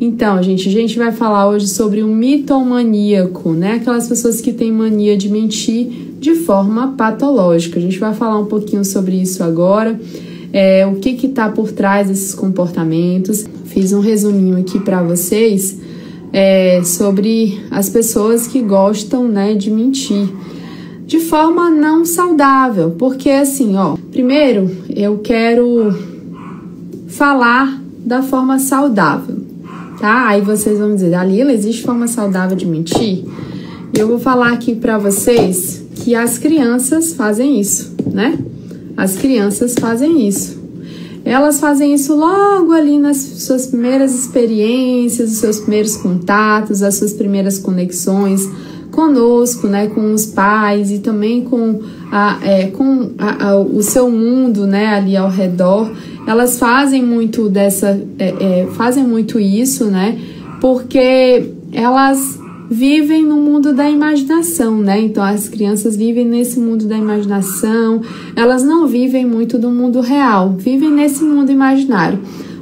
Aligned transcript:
Então, 0.00 0.42
gente, 0.42 0.68
a 0.68 0.72
gente 0.72 0.98
vai 0.98 1.12
falar 1.12 1.48
hoje 1.48 1.68
sobre 1.68 2.02
o 2.02 2.08
mitomaníaco, 2.08 3.52
né? 3.52 3.74
Aquelas 3.74 4.08
pessoas 4.08 4.40
que 4.40 4.52
têm 4.52 4.72
mania 4.72 5.16
de 5.16 5.28
mentir 5.28 5.86
de 6.18 6.34
forma 6.34 6.94
patológica. 6.96 7.78
A 7.78 7.82
gente 7.82 7.98
vai 7.98 8.12
falar 8.12 8.38
um 8.38 8.46
pouquinho 8.46 8.84
sobre 8.84 9.16
isso 9.16 9.42
agora. 9.42 9.98
É, 10.52 10.86
o 10.86 10.96
que 10.96 11.26
está 11.26 11.48
por 11.48 11.72
trás 11.72 12.08
desses 12.08 12.34
comportamentos. 12.34 13.44
Fiz 13.66 13.92
um 13.92 14.00
resuminho 14.00 14.58
aqui 14.58 14.78
para 14.78 15.02
vocês 15.02 15.78
é, 16.32 16.82
sobre 16.84 17.60
as 17.70 17.88
pessoas 17.88 18.46
que 18.46 18.60
gostam 18.60 19.28
né, 19.28 19.54
de 19.54 19.70
mentir 19.70 20.28
de 21.06 21.20
forma 21.20 21.70
não 21.70 22.04
saudável, 22.04 22.94
porque 22.98 23.30
assim, 23.30 23.76
ó, 23.76 23.96
primeiro 24.10 24.70
eu 24.88 25.18
quero 25.18 25.94
falar 27.06 27.80
da 27.98 28.22
forma 28.22 28.58
saudável, 28.58 29.43
tá? 29.98 30.28
Aí 30.28 30.40
vocês 30.40 30.78
vão 30.78 30.94
dizer, 30.94 31.10
Dalila, 31.10 31.52
existe 31.52 31.82
forma 31.82 32.06
saudável 32.06 32.56
de 32.56 32.66
mentir? 32.66 33.24
Eu 33.92 34.08
vou 34.08 34.18
falar 34.18 34.52
aqui 34.52 34.74
para 34.74 34.98
vocês 34.98 35.82
que 35.94 36.14
as 36.14 36.38
crianças 36.38 37.12
fazem 37.12 37.60
isso, 37.60 37.94
né? 38.12 38.38
As 38.96 39.16
crianças 39.16 39.74
fazem 39.78 40.26
isso. 40.26 40.62
Elas 41.24 41.58
fazem 41.58 41.94
isso 41.94 42.14
logo 42.14 42.72
ali 42.72 42.98
nas 42.98 43.16
suas 43.16 43.66
primeiras 43.66 44.14
experiências, 44.14 45.32
os 45.32 45.38
seus 45.38 45.60
primeiros 45.60 45.96
contatos, 45.96 46.82
as 46.82 46.96
suas 46.96 47.14
primeiras 47.14 47.58
conexões 47.58 48.46
conosco, 48.94 49.66
né, 49.66 49.88
com 49.88 50.14
os 50.14 50.24
pais 50.24 50.90
e 50.90 51.00
também 51.00 51.42
com, 51.42 51.80
a, 52.12 52.38
é, 52.42 52.68
com 52.68 53.10
a, 53.18 53.48
a, 53.48 53.58
o 53.58 53.82
seu 53.82 54.08
mundo, 54.08 54.66
né, 54.66 54.86
ali 54.86 55.16
ao 55.16 55.28
redor. 55.28 55.90
Elas 56.26 56.58
fazem 56.58 57.04
muito 57.04 57.48
dessa, 57.48 58.00
é, 58.18 58.62
é, 58.62 58.68
fazem 58.72 59.04
muito 59.04 59.40
isso, 59.40 59.86
né, 59.86 60.18
porque 60.60 61.50
elas 61.72 62.38
vivem 62.70 63.24
no 63.24 63.36
mundo 63.36 63.74
da 63.74 63.90
imaginação, 63.90 64.78
né? 64.78 64.98
Então 65.00 65.22
as 65.22 65.48
crianças 65.48 65.96
vivem 65.96 66.24
nesse 66.24 66.58
mundo 66.58 66.86
da 66.86 66.96
imaginação, 66.96 68.00
elas 68.34 68.64
não 68.64 68.86
vivem 68.86 69.26
muito 69.26 69.58
do 69.58 69.70
mundo 69.70 70.00
real, 70.00 70.54
vivem 70.56 70.90
nesse 70.90 71.22
mundo 71.22 71.52
imaginário. 71.52 72.18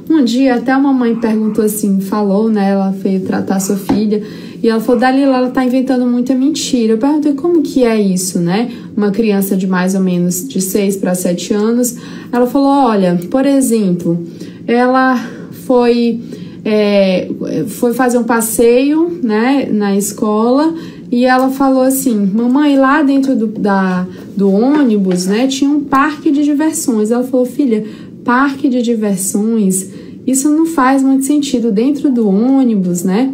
Um 0.09 0.23
dia 0.23 0.55
até 0.55 0.75
uma 0.75 0.91
mãe 0.91 1.15
perguntou 1.15 1.63
assim, 1.63 2.01
falou, 2.01 2.49
né? 2.49 2.71
Ela 2.71 2.91
veio 2.91 3.21
tratar 3.21 3.61
sua 3.61 3.77
filha 3.77 4.21
e 4.63 4.69
ela 4.69 4.79
falou, 4.79 5.01
Dalila, 5.01 5.35
ela 5.35 5.49
tá 5.49 5.65
inventando 5.65 6.05
muita 6.05 6.33
mentira. 6.33 6.93
Eu 6.93 6.97
perguntei 6.97 7.33
como 7.33 7.61
que 7.61 7.83
é 7.83 8.01
isso, 8.01 8.39
né? 8.39 8.71
Uma 8.95 9.11
criança 9.11 9.57
de 9.57 9.67
mais 9.67 9.93
ou 9.93 9.99
menos 9.99 10.47
de 10.47 10.61
6 10.61 10.95
para 10.95 11.13
7 11.13 11.53
anos. 11.53 11.97
Ela 12.31 12.47
falou, 12.47 12.69
olha, 12.69 13.19
por 13.29 13.45
exemplo, 13.45 14.25
ela 14.65 15.17
foi, 15.51 16.21
é, 16.63 17.29
foi 17.67 17.93
fazer 17.93 18.17
um 18.17 18.23
passeio, 18.23 19.19
né, 19.21 19.67
na 19.69 19.97
escola 19.97 20.73
e 21.11 21.25
ela 21.25 21.49
falou 21.49 21.83
assim, 21.83 22.15
mamãe, 22.33 22.77
lá 22.77 23.03
dentro 23.03 23.35
do, 23.35 23.47
da, 23.47 24.07
do 24.35 24.49
ônibus, 24.49 25.27
né, 25.27 25.45
tinha 25.45 25.69
um 25.69 25.81
parque 25.81 26.31
de 26.31 26.41
diversões. 26.41 27.11
Ela 27.11 27.23
falou, 27.23 27.45
filha, 27.45 27.85
parque 28.23 28.69
de 28.69 28.81
diversões, 28.81 29.89
isso 30.25 30.49
não 30.49 30.65
faz 30.65 31.03
muito 31.03 31.25
sentido 31.25 31.69
dentro 31.69 32.09
do 32.09 32.29
ônibus, 32.29 33.03
né? 33.03 33.31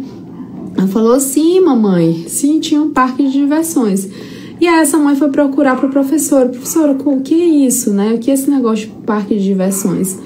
Ela 0.80 0.88
falou: 0.88 1.20
sim, 1.20 1.60
mamãe, 1.60 2.24
sim, 2.26 2.58
tinha 2.58 2.80
um 2.80 2.88
parque 2.88 3.22
de 3.22 3.32
diversões. 3.32 4.08
E 4.58 4.66
aí 4.66 4.80
essa 4.80 4.96
mãe 4.96 5.14
foi 5.14 5.28
procurar 5.28 5.76
para 5.76 5.86
o 5.86 5.90
professor: 5.90 6.48
professora, 6.48 6.92
o 6.92 7.20
que 7.20 7.34
é 7.34 7.66
isso, 7.66 7.90
né? 7.90 8.14
O 8.14 8.18
que 8.18 8.30
é 8.30 8.34
esse 8.34 8.48
negócio 8.48 8.86
de 8.86 8.92
parque 9.04 9.36
de 9.36 9.44
diversões? 9.44 10.18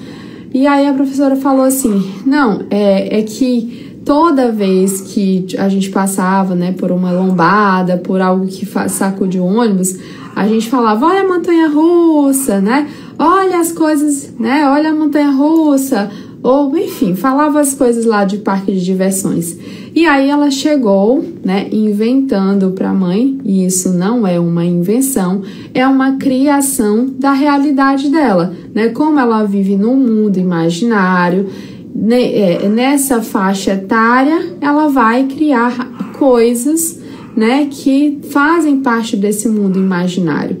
E 0.53 0.65
aí 0.65 0.87
a 0.87 0.93
professora 0.93 1.35
falou 1.35 1.65
assim: 1.65 2.01
não, 2.25 2.61
é, 2.69 3.19
é 3.19 3.21
que 3.23 3.99
toda 4.05 4.49
vez 4.49 5.01
que 5.01 5.45
a 5.57 5.67
gente 5.67 5.89
passava, 5.89 6.55
né, 6.55 6.71
por 6.71 6.89
uma 6.89 7.11
lombada, 7.11 7.97
por 7.97 8.21
algo 8.21 8.47
que 8.47 8.65
saco 8.87 9.27
de 9.27 9.37
ônibus, 9.37 9.97
a 10.33 10.47
gente 10.47 10.69
falava: 10.69 11.05
olha 11.05 11.23
a 11.23 11.27
montanha 11.27 11.67
russa, 11.67 12.61
né? 12.61 12.87
Olha 13.19 13.59
as 13.59 13.73
coisas, 13.73 14.33
né? 14.39 14.69
Olha 14.69 14.91
a 14.91 14.95
montanha 14.95 15.31
russa. 15.31 16.09
Ou, 16.41 16.77
enfim, 16.77 17.15
falava 17.15 17.59
as 17.59 17.73
coisas 17.73 18.05
lá 18.05 18.23
de 18.23 18.37
parque 18.37 18.71
de 18.71 18.85
diversões. 18.85 19.57
E 19.95 20.05
aí 20.05 20.29
ela 20.29 20.51
chegou, 20.51 21.23
né, 21.41 21.69
inventando 21.71 22.71
para 22.71 22.89
a 22.89 22.93
mãe, 22.93 23.39
e 23.45 23.65
isso 23.65 23.93
não 23.93 24.27
é 24.27 24.37
uma 24.37 24.65
invenção, 24.65 25.41
é 25.73 25.87
uma 25.87 26.17
criação 26.17 27.05
da 27.17 27.31
realidade 27.31 28.09
dela, 28.09 28.53
né? 28.73 28.89
Como 28.89 29.17
ela 29.17 29.45
vive 29.45 29.77
num 29.77 29.95
mundo 29.95 30.37
imaginário, 30.37 31.47
né, 31.95 32.21
é, 32.23 32.67
nessa 32.67 33.21
faixa 33.21 33.71
etária, 33.71 34.57
ela 34.59 34.89
vai 34.89 35.27
criar 35.27 36.11
coisas, 36.19 36.99
né, 37.33 37.69
que 37.71 38.19
fazem 38.31 38.81
parte 38.81 39.15
desse 39.15 39.47
mundo 39.47 39.79
imaginário. 39.79 40.57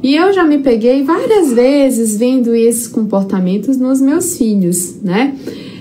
E 0.00 0.14
eu 0.14 0.32
já 0.32 0.44
me 0.44 0.58
peguei 0.58 1.02
várias 1.02 1.52
vezes 1.52 2.16
vendo 2.16 2.54
esses 2.54 2.86
comportamentos 2.86 3.76
nos 3.76 4.00
meus 4.00 4.38
filhos, 4.38 5.02
né? 5.02 5.34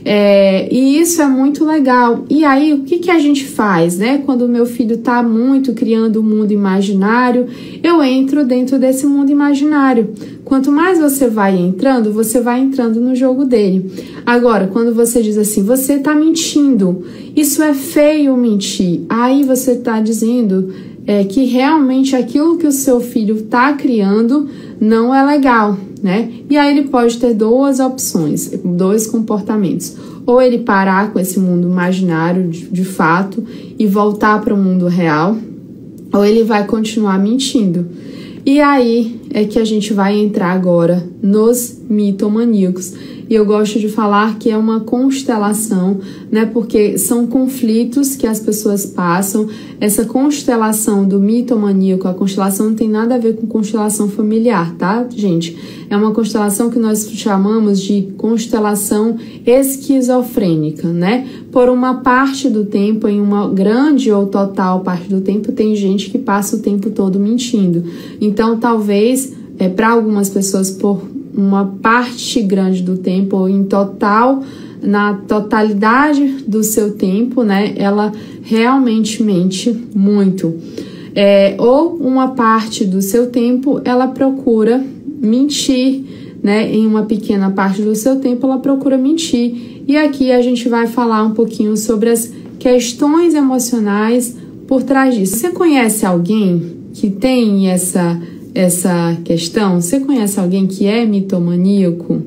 É, 0.08 0.72
e 0.72 1.00
isso 1.00 1.20
é 1.20 1.26
muito 1.26 1.66
legal. 1.66 2.26
E 2.30 2.46
aí, 2.46 2.72
o 2.74 2.84
que, 2.84 3.00
que 3.00 3.10
a 3.10 3.18
gente 3.18 3.44
faz, 3.44 3.98
né? 3.98 4.22
Quando 4.24 4.44
o 4.44 4.48
meu 4.48 4.68
filho 4.68 4.94
está 4.94 5.24
muito 5.24 5.74
criando 5.74 6.20
um 6.20 6.24
mundo 6.24 6.52
imaginário, 6.52 7.48
eu 7.84 8.04
entro 8.04 8.46
dentro 8.46 8.78
desse 8.78 9.08
mundo 9.08 9.32
imaginário. 9.32 10.14
Quanto 10.44 10.72
mais 10.72 11.00
você 11.00 11.28
vai 11.28 11.58
entrando, 11.58 12.14
você 12.14 12.40
vai 12.40 12.62
entrando 12.62 13.02
no 13.02 13.16
jogo 13.16 13.46
dele. 13.46 13.92
Agora, 14.24 14.68
quando 14.68 14.94
você 14.94 15.24
diz 15.24 15.40
assim, 15.40 15.64
você 15.64 15.94
está 15.94 16.14
mentindo, 16.14 17.04
isso 17.36 17.64
é 17.64 17.74
feio 17.74 18.38
mentir. 18.38 19.02
Aí 19.10 19.44
você 19.44 19.72
está 19.72 20.00
dizendo 20.00 20.72
é, 21.08 21.24
que 21.24 21.46
realmente 21.46 22.16
aquilo 22.16 22.58
que 22.58 22.66
o 22.66 22.72
seu 22.72 23.00
filho 23.00 23.36
está 23.36 23.74
criando 23.74 24.50
não 24.80 25.14
é 25.14 25.24
legal, 25.24 25.78
né? 26.02 26.30
E 26.50 26.58
aí 26.58 26.78
ele 26.78 26.88
pode 26.88 27.18
ter 27.18 27.34
duas 27.34 27.80
opções, 27.80 28.52
dois 28.64 29.08
comportamentos. 29.08 29.96
Ou 30.26 30.42
ele 30.42 30.60
parar 30.60 31.14
com 31.14 31.20
esse 31.20 31.40
mundo 31.40 31.68
imaginário 31.68 32.48
de, 32.50 32.66
de 32.66 32.84
fato 32.84 33.44
e 33.78 33.86
voltar 33.86 34.42
para 34.42 34.54
o 34.54 34.58
mundo 34.58 34.88
real, 34.88 35.38
ou 36.12 36.26
ele 36.26 36.44
vai 36.44 36.66
continuar 36.66 37.20
mentindo. 37.20 37.88
E 38.46 38.60
aí 38.60 39.20
é 39.32 39.44
que 39.44 39.60
a 39.60 39.66
gente 39.66 39.94
vai 39.94 40.18
entrar 40.18 40.52
agora 40.52 41.08
nos 41.22 41.80
mitomaníacos 41.90 42.94
e 43.30 43.34
eu 43.34 43.46
gosto 43.46 43.80
de 43.80 43.90
falar 43.90 44.38
que 44.38 44.50
é 44.50 44.58
uma 44.58 44.82
constelação, 44.82 46.00
né? 46.32 46.46
Porque 46.46 46.98
são 46.98 47.26
conflitos 47.26 48.16
que 48.16 48.28
as 48.28 48.40
pessoas 48.40 48.86
passam. 48.86 49.48
Essa 49.80 50.06
constelação 50.06 51.08
do 51.08 51.20
mitomaníaco, 51.20 52.08
a 52.08 52.14
constelação 52.14 52.68
não 52.68 52.76
tem 52.76 52.88
nada 52.88 53.16
a 53.16 53.18
ver 53.18 53.36
com 53.36 53.48
constelação 53.48 54.08
familiar, 54.08 54.76
tá, 54.76 55.06
gente? 55.10 55.58
É 55.90 55.98
uma 55.98 56.12
constelação 56.12 56.70
que 56.70 56.78
nós 56.78 57.10
chamamos 57.12 57.82
de 57.82 58.14
constelação 58.18 59.18
esquizofrênica, 59.46 60.88
né? 60.88 61.28
Por 61.52 61.68
uma 61.70 61.96
parte 61.96 62.50
do 62.50 62.66
tempo, 62.66 63.08
em 63.08 63.20
uma 63.20 63.48
grande 63.48 64.12
ou 64.12 64.28
total 64.28 64.82
parte 64.82 65.10
do 65.10 65.22
tempo, 65.22 65.52
tem 65.52 65.76
gente 65.76 66.10
que 66.12 66.18
passa 66.18 66.58
o 66.58 66.60
tempo 66.60 66.90
todo 66.92 67.20
mentindo. 67.20 67.84
Então, 68.22 68.60
talvez 68.60 69.34
é, 69.58 69.70
para 69.70 69.90
algumas 69.90 70.30
pessoas, 70.30 70.70
por 70.70 71.02
uma 71.36 71.66
parte 71.82 72.42
grande 72.42 72.82
do 72.82 72.98
tempo, 72.98 73.38
ou 73.38 73.50
em 73.50 73.64
total, 73.64 74.44
na 74.82 75.14
totalidade 75.14 76.44
do 76.48 76.64
seu 76.64 76.94
tempo, 76.94 77.44
né, 77.44 77.74
ela 77.78 78.12
realmente 78.44 79.24
mente 79.24 79.76
muito. 79.94 80.56
É, 81.14 81.56
ou 81.58 81.96
uma 81.96 82.30
parte 82.30 82.86
do 82.86 83.02
seu 83.02 83.28
tempo 83.28 83.82
ela 83.86 84.08
procura 84.08 84.84
mentir, 85.22 86.04
né, 86.44 86.72
em 86.72 86.86
uma 86.86 87.04
pequena 87.04 87.50
parte 87.50 87.82
do 87.82 87.96
seu 87.96 88.18
tempo 88.18 88.46
ela 88.46 88.60
procura 88.60 88.98
mentir. 88.98 89.84
E 89.88 89.98
aqui 89.98 90.32
a 90.32 90.42
gente 90.42 90.68
vai 90.68 90.88
falar 90.88 91.24
um 91.24 91.32
pouquinho 91.32 91.78
sobre 91.78 92.10
as 92.10 92.32
questões 92.60 93.34
emocionais 93.34 94.36
por 94.68 94.84
trás 94.84 95.16
disso. 95.16 95.38
Você 95.38 95.50
conhece 95.50 96.06
alguém 96.06 96.76
que 96.94 97.10
tem 97.10 97.70
essa 97.70 98.20
essa 98.56 99.18
questão? 99.26 99.82
Você 99.82 100.00
conhece 100.00 100.40
alguém 100.40 100.66
que 100.66 100.88
é 100.88 101.06
mitomaníaco? 101.06 102.22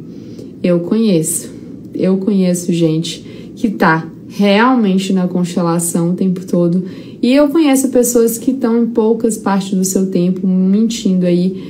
Eu 0.62 0.80
conheço. 0.80 1.50
Eu 1.94 2.19
conheço 2.19 2.70
gente 2.72 3.52
que 3.56 3.70
tá 3.70 4.06
realmente 4.28 5.12
na 5.12 5.26
constelação 5.26 6.10
o 6.10 6.14
tempo 6.14 6.46
todo. 6.46 6.84
E 7.20 7.32
eu 7.32 7.48
conheço 7.48 7.88
pessoas 7.88 8.36
que 8.36 8.50
estão 8.50 8.84
em 8.84 8.86
poucas 8.88 9.38
partes 9.38 9.76
do 9.76 9.84
seu 9.84 10.10
tempo 10.10 10.46
mentindo 10.46 11.26
aí, 11.26 11.64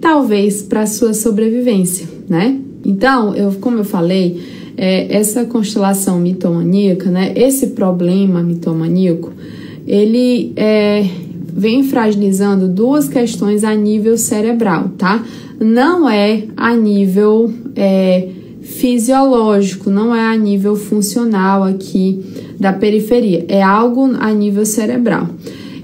talvez 0.00 0.62
para 0.62 0.86
sua 0.86 1.14
sobrevivência, 1.14 2.08
né? 2.28 2.58
Então, 2.84 3.36
eu, 3.36 3.52
como 3.60 3.78
eu 3.78 3.84
falei, 3.84 4.40
é, 4.76 5.14
essa 5.14 5.44
constelação 5.44 6.18
mitomaníaca, 6.18 7.08
né? 7.10 7.32
Esse 7.36 7.68
problema 7.68 8.42
mitomaníaco, 8.42 9.32
ele 9.86 10.52
é, 10.56 11.06
vem 11.62 11.84
fragilizando 11.84 12.66
duas 12.66 13.08
questões 13.08 13.62
a 13.62 13.72
nível 13.72 14.18
cerebral, 14.18 14.90
tá? 14.98 15.24
Não 15.60 16.10
é 16.10 16.42
a 16.56 16.74
nível 16.74 17.54
é, 17.76 18.28
fisiológico, 18.62 19.88
não 19.88 20.12
é 20.12 20.26
a 20.26 20.36
nível 20.36 20.74
funcional 20.74 21.62
aqui 21.62 22.20
da 22.58 22.72
periferia, 22.72 23.44
é 23.46 23.62
algo 23.62 24.10
a 24.18 24.32
nível 24.32 24.66
cerebral. 24.66 25.28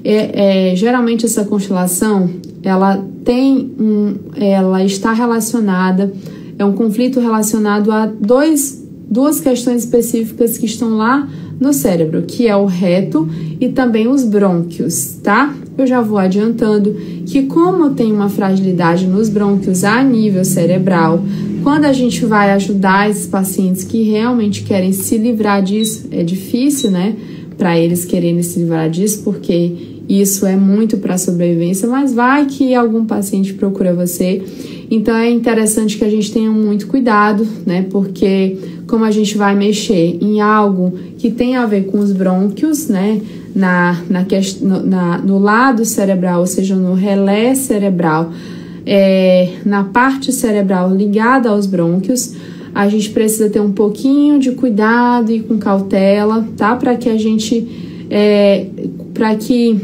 É, 0.02 0.70
é, 0.72 0.76
geralmente 0.76 1.24
essa 1.24 1.44
constelação 1.44 2.28
ela 2.64 3.04
tem 3.24 3.70
um, 3.78 4.16
ela 4.34 4.82
está 4.82 5.12
relacionada, 5.12 6.12
é 6.58 6.64
um 6.64 6.72
conflito 6.72 7.20
relacionado 7.20 7.92
a 7.92 8.06
dois, 8.06 8.84
duas 9.08 9.38
questões 9.38 9.84
específicas 9.84 10.58
que 10.58 10.66
estão 10.66 10.96
lá 10.96 11.28
no 11.60 11.72
cérebro, 11.72 12.22
que 12.22 12.48
é 12.48 12.56
o 12.56 12.66
reto 12.66 13.28
e 13.60 13.68
também 13.68 14.08
os 14.08 14.24
brônquios, 14.24 15.18
tá? 15.22 15.54
Eu 15.78 15.86
já 15.86 16.00
vou 16.00 16.18
adiantando 16.18 16.92
que 17.24 17.44
como 17.44 17.90
tem 17.90 18.12
uma 18.12 18.28
fragilidade 18.28 19.06
nos 19.06 19.28
brônquios 19.28 19.84
a 19.84 20.02
nível 20.02 20.44
cerebral, 20.44 21.22
quando 21.62 21.84
a 21.84 21.92
gente 21.92 22.26
vai 22.26 22.50
ajudar 22.50 23.08
esses 23.08 23.28
pacientes 23.28 23.84
que 23.84 24.02
realmente 24.02 24.64
querem 24.64 24.92
se 24.92 25.16
livrar 25.16 25.62
disso, 25.62 26.08
é 26.10 26.24
difícil, 26.24 26.90
né? 26.90 27.14
Para 27.56 27.78
eles 27.78 28.04
quererem 28.04 28.42
se 28.42 28.58
livrar 28.58 28.90
disso, 28.90 29.22
porque 29.22 29.72
isso 30.08 30.46
é 30.46 30.56
muito 30.56 30.96
para 30.96 31.16
sobrevivência, 31.16 31.88
mas 31.88 32.12
vai 32.12 32.46
que 32.46 32.74
algum 32.74 33.04
paciente 33.04 33.54
procura 33.54 33.94
você. 33.94 34.42
Então 34.90 35.14
é 35.14 35.30
interessante 35.30 35.96
que 35.96 36.04
a 36.04 36.10
gente 36.10 36.32
tenha 36.32 36.50
muito 36.50 36.88
cuidado, 36.88 37.46
né? 37.64 37.86
Porque 37.88 38.56
como 38.88 39.04
a 39.04 39.12
gente 39.12 39.38
vai 39.38 39.54
mexer 39.54 40.18
em 40.20 40.40
algo 40.40 40.92
que 41.18 41.30
tem 41.30 41.54
a 41.54 41.66
ver 41.66 41.84
com 41.84 42.00
os 42.00 42.10
brônquios, 42.10 42.88
né? 42.88 43.20
Na, 43.54 44.02
na, 44.08 44.24
na, 44.84 45.18
no 45.18 45.38
lado 45.38 45.84
cerebral, 45.84 46.40
ou 46.40 46.46
seja, 46.46 46.76
no 46.76 46.94
relé 46.94 47.54
cerebral, 47.54 48.32
é, 48.86 49.54
na 49.64 49.84
parte 49.84 50.32
cerebral 50.32 50.94
ligada 50.94 51.48
aos 51.48 51.66
brônquios, 51.66 52.34
a 52.74 52.88
gente 52.88 53.10
precisa 53.10 53.48
ter 53.48 53.60
um 53.60 53.72
pouquinho 53.72 54.38
de 54.38 54.52
cuidado 54.52 55.32
e 55.32 55.40
com 55.40 55.58
cautela, 55.58 56.46
tá? 56.56 56.76
Para 56.76 56.94
que 56.96 57.08
a 57.08 57.16
gente, 57.16 58.06
é, 58.10 58.66
para 59.12 59.34
que 59.34 59.80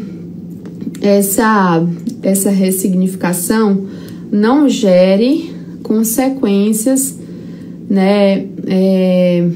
essa, 1.02 1.84
essa 2.22 2.50
ressignificação 2.50 3.86
não 4.30 4.68
gere 4.68 5.52
consequências 5.82 7.18
né, 7.88 8.46
é, 8.66 9.48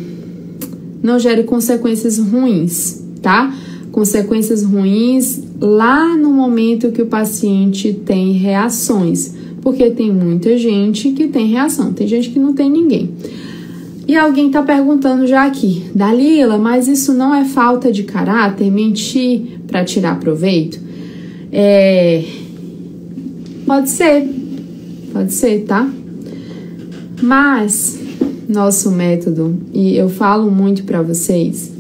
não 1.03 1.19
gere 1.19 1.45
consequências 1.45 2.19
ruins, 2.19 3.03
tá? 3.23 3.55
Consequências 3.99 4.63
ruins 4.63 5.43
lá 5.61 6.17
no 6.17 6.31
momento 6.31 6.93
que 6.93 7.03
o 7.03 7.07
paciente 7.07 7.93
tem 7.93 8.31
reações, 8.31 9.35
porque 9.61 9.91
tem 9.91 10.13
muita 10.13 10.57
gente 10.57 11.11
que 11.11 11.27
tem 11.27 11.49
reação, 11.49 11.93
tem 11.93 12.07
gente 12.07 12.31
que 12.31 12.39
não 12.39 12.53
tem 12.53 12.71
ninguém. 12.71 13.11
E 14.07 14.15
alguém 14.15 14.53
tá 14.53 14.63
perguntando 14.63 15.27
já 15.27 15.45
aqui, 15.45 15.83
Dalila, 15.93 16.57
mas 16.59 16.87
isso 16.87 17.13
não 17.13 17.35
é 17.35 17.45
falta 17.45 17.91
de 17.91 18.05
caráter, 18.05 18.71
mentir 18.71 19.59
para 19.67 19.85
tirar 19.85 20.21
proveito? 20.21 20.79
É, 21.51 22.23
pode 23.67 23.91
ser, 23.91 24.29
pode 25.13 25.33
ser, 25.33 25.65
tá? 25.65 25.91
Mas 27.21 27.99
nosso 28.49 28.93
método, 28.93 29.59
e 29.75 29.97
eu 29.97 30.09
falo 30.09 30.49
muito 30.53 30.85
para 30.85 31.03
vocês, 31.03 31.77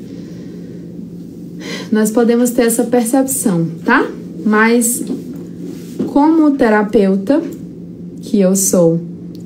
nós 1.90 2.11
podemos 2.11 2.50
ter 2.50 2.62
essa 2.62 2.85
percepção, 2.85 3.67
tá? 3.85 4.06
Mas 4.44 5.02
como 6.12 6.50
terapeuta 6.52 7.40
que 8.20 8.40
eu 8.40 8.55
sou 8.55 9.00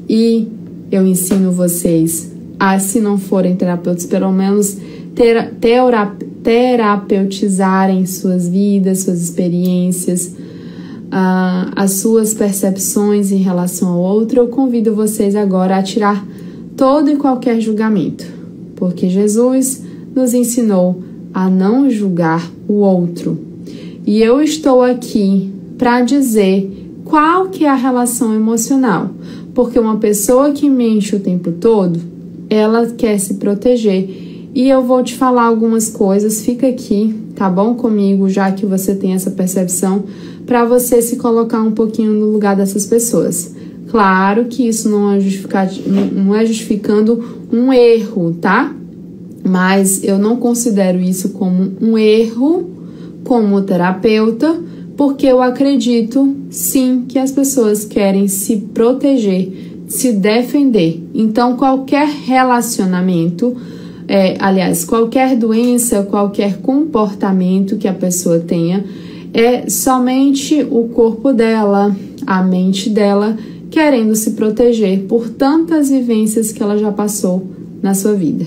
e 0.08 0.48
eu 0.90 1.06
ensino 1.06 1.52
vocês 1.52 2.30
a, 2.58 2.78
se 2.78 3.00
não 3.00 3.18
forem 3.18 3.56
terapeutas, 3.56 4.06
pelo 4.06 4.30
menos 4.30 4.76
ter, 5.14 5.54
teora, 5.54 6.14
terapeutizarem 6.42 8.06
suas 8.06 8.48
vidas, 8.48 9.00
suas 9.00 9.22
experiências, 9.22 10.26
uh, 10.26 11.72
as 11.74 11.92
suas 11.92 12.34
percepções 12.34 13.32
em 13.32 13.38
relação 13.38 13.88
ao 13.88 14.00
outro, 14.00 14.40
eu 14.40 14.48
convido 14.48 14.94
vocês 14.94 15.34
agora 15.34 15.76
a 15.76 15.82
tirar 15.82 16.26
todo 16.76 17.10
e 17.10 17.16
qualquer 17.16 17.60
julgamento, 17.60 18.24
porque 18.76 19.08
Jesus 19.08 19.82
nos 20.14 20.34
ensinou 20.34 21.02
a 21.32 21.48
não 21.48 21.90
julgar 21.90 22.50
o 22.68 22.74
outro. 22.74 23.38
E 24.06 24.20
eu 24.20 24.42
estou 24.42 24.82
aqui 24.82 25.50
para 25.78 26.00
dizer 26.00 26.70
qual 27.04 27.48
que 27.48 27.64
é 27.64 27.68
a 27.68 27.74
relação 27.74 28.34
emocional, 28.34 29.10
porque 29.54 29.78
uma 29.78 29.96
pessoa 29.96 30.52
que 30.52 30.68
mente 30.68 31.14
o 31.14 31.20
tempo 31.20 31.52
todo, 31.52 32.00
ela 32.48 32.86
quer 32.86 33.18
se 33.18 33.34
proteger. 33.34 34.50
E 34.54 34.68
eu 34.68 34.82
vou 34.82 35.02
te 35.02 35.14
falar 35.14 35.44
algumas 35.44 35.88
coisas, 35.88 36.44
fica 36.44 36.66
aqui, 36.66 37.14
tá 37.34 37.48
bom 37.48 37.74
comigo, 37.74 38.28
já 38.28 38.52
que 38.52 38.66
você 38.66 38.94
tem 38.94 39.14
essa 39.14 39.30
percepção, 39.30 40.04
para 40.44 40.64
você 40.64 41.00
se 41.00 41.16
colocar 41.16 41.62
um 41.62 41.72
pouquinho 41.72 42.12
no 42.12 42.30
lugar 42.30 42.54
dessas 42.56 42.84
pessoas. 42.84 43.54
Claro 43.88 44.46
que 44.46 44.66
isso 44.66 44.88
não 44.88 45.12
é, 45.12 45.18
não 46.12 46.34
é 46.34 46.44
justificando 46.44 47.22
um 47.52 47.72
erro, 47.72 48.34
tá? 48.40 48.74
Mas 49.44 50.02
eu 50.04 50.18
não 50.18 50.36
considero 50.36 51.00
isso 51.00 51.30
como 51.30 51.72
um 51.80 51.98
erro 51.98 52.70
como 53.24 53.62
terapeuta, 53.62 54.60
porque 54.96 55.26
eu 55.26 55.40
acredito 55.40 56.36
sim 56.50 57.04
que 57.08 57.18
as 57.18 57.30
pessoas 57.30 57.84
querem 57.84 58.28
se 58.28 58.56
proteger, 58.74 59.84
se 59.88 60.12
defender. 60.12 61.02
Então, 61.14 61.56
qualquer 61.56 62.06
relacionamento, 62.06 63.56
é, 64.06 64.36
aliás, 64.38 64.84
qualquer 64.84 65.36
doença, 65.36 66.02
qualquer 66.02 66.58
comportamento 66.58 67.76
que 67.76 67.88
a 67.88 67.94
pessoa 67.94 68.38
tenha, 68.38 68.84
é 69.32 69.68
somente 69.68 70.66
o 70.70 70.88
corpo 70.88 71.32
dela, 71.32 71.94
a 72.26 72.42
mente 72.42 72.90
dela 72.90 73.36
querendo 73.70 74.14
se 74.14 74.32
proteger 74.32 75.04
por 75.04 75.30
tantas 75.30 75.88
vivências 75.88 76.52
que 76.52 76.62
ela 76.62 76.76
já 76.76 76.92
passou 76.92 77.46
na 77.82 77.94
sua 77.94 78.12
vida, 78.12 78.44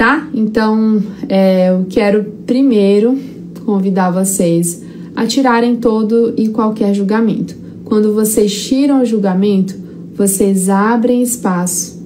tá? 0.00 0.26
Então, 0.32 1.02
é, 1.28 1.68
eu 1.68 1.84
quero 1.86 2.24
primeiro 2.46 3.18
convidar 3.66 4.10
vocês 4.10 4.82
a 5.14 5.26
tirarem 5.26 5.76
todo 5.76 6.32
e 6.38 6.48
qualquer 6.48 6.94
julgamento. 6.94 7.54
Quando 7.84 8.14
vocês 8.14 8.66
tiram 8.66 9.02
o 9.02 9.04
julgamento, 9.04 9.76
vocês 10.14 10.70
abrem 10.70 11.22
espaço. 11.22 12.02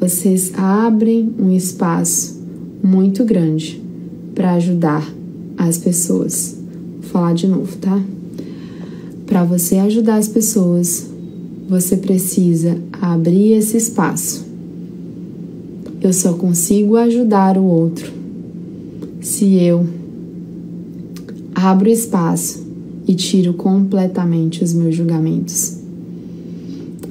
Vocês 0.00 0.50
abrem 0.56 1.34
um 1.38 1.54
espaço 1.54 2.40
muito 2.82 3.26
grande 3.26 3.82
para 4.34 4.54
ajudar 4.54 5.06
as 5.58 5.76
pessoas. 5.76 6.56
Vou 7.02 7.10
falar 7.10 7.34
de 7.34 7.46
novo, 7.46 7.76
tá? 7.76 8.00
Para 9.26 9.44
você 9.44 9.76
ajudar 9.76 10.16
as 10.16 10.28
pessoas, 10.28 11.10
você 11.68 11.98
precisa 11.98 12.78
abrir 13.02 13.52
esse 13.52 13.76
espaço. 13.76 14.47
Eu 16.08 16.12
só 16.14 16.32
consigo 16.32 16.96
ajudar 16.96 17.58
o 17.58 17.64
outro 17.64 18.10
se 19.20 19.56
eu 19.56 19.86
abro 21.54 21.90
espaço 21.90 22.66
e 23.06 23.14
tiro 23.14 23.52
completamente 23.52 24.64
os 24.64 24.72
meus 24.72 24.94
julgamentos. 24.94 25.76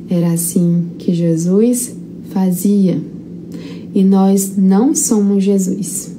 Era 0.09 0.31
assim 0.31 0.85
que 0.97 1.13
Jesus 1.13 1.95
fazia. 2.31 2.99
E 3.93 4.03
nós 4.03 4.57
não 4.57 4.95
somos 4.95 5.43
Jesus. 5.43 6.15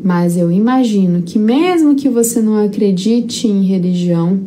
Mas 0.00 0.36
eu 0.36 0.52
imagino 0.52 1.22
que, 1.22 1.36
mesmo 1.36 1.96
que 1.96 2.08
você 2.08 2.40
não 2.40 2.64
acredite 2.64 3.48
em 3.48 3.64
religião, 3.64 4.38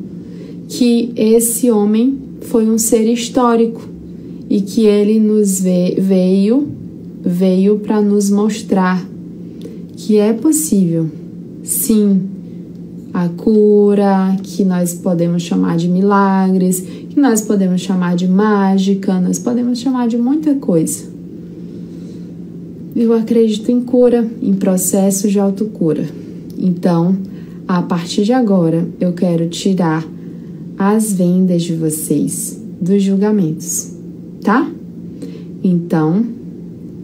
que 0.69 1.11
esse 1.17 1.69
homem 1.69 2.17
foi 2.43 2.69
um 2.69 2.77
ser 2.77 3.11
histórico 3.11 3.81
e 4.49 4.61
que 4.61 4.85
ele 4.85 5.19
nos 5.19 5.59
veio 5.59 6.79
veio 7.23 7.79
para 7.79 8.01
nos 8.01 8.29
mostrar 8.29 9.05
que 9.95 10.17
é 10.17 10.33
possível, 10.33 11.09
sim, 11.63 12.21
a 13.13 13.27
cura, 13.29 14.35
que 14.41 14.63
nós 14.63 14.93
podemos 14.93 15.43
chamar 15.43 15.77
de 15.77 15.87
milagres, 15.87 16.79
que 16.79 17.19
nós 17.19 17.41
podemos 17.41 17.81
chamar 17.81 18.15
de 18.15 18.27
mágica, 18.27 19.19
nós 19.19 19.37
podemos 19.37 19.79
chamar 19.79 20.07
de 20.07 20.17
muita 20.17 20.55
coisa. 20.55 21.11
Eu 22.95 23.13
acredito 23.13 23.71
em 23.71 23.81
cura, 23.81 24.27
em 24.41 24.53
processos 24.53 25.31
de 25.31 25.39
autocura. 25.39 26.07
Então, 26.57 27.15
a 27.67 27.81
partir 27.81 28.23
de 28.23 28.33
agora, 28.33 28.87
eu 28.99 29.13
quero 29.13 29.47
tirar 29.49 30.05
as 30.77 31.13
vendas 31.13 31.63
de 31.63 31.73
vocês 31.73 32.59
dos 32.81 33.03
julgamentos, 33.03 33.93
tá? 34.41 34.69
Então, 35.63 36.25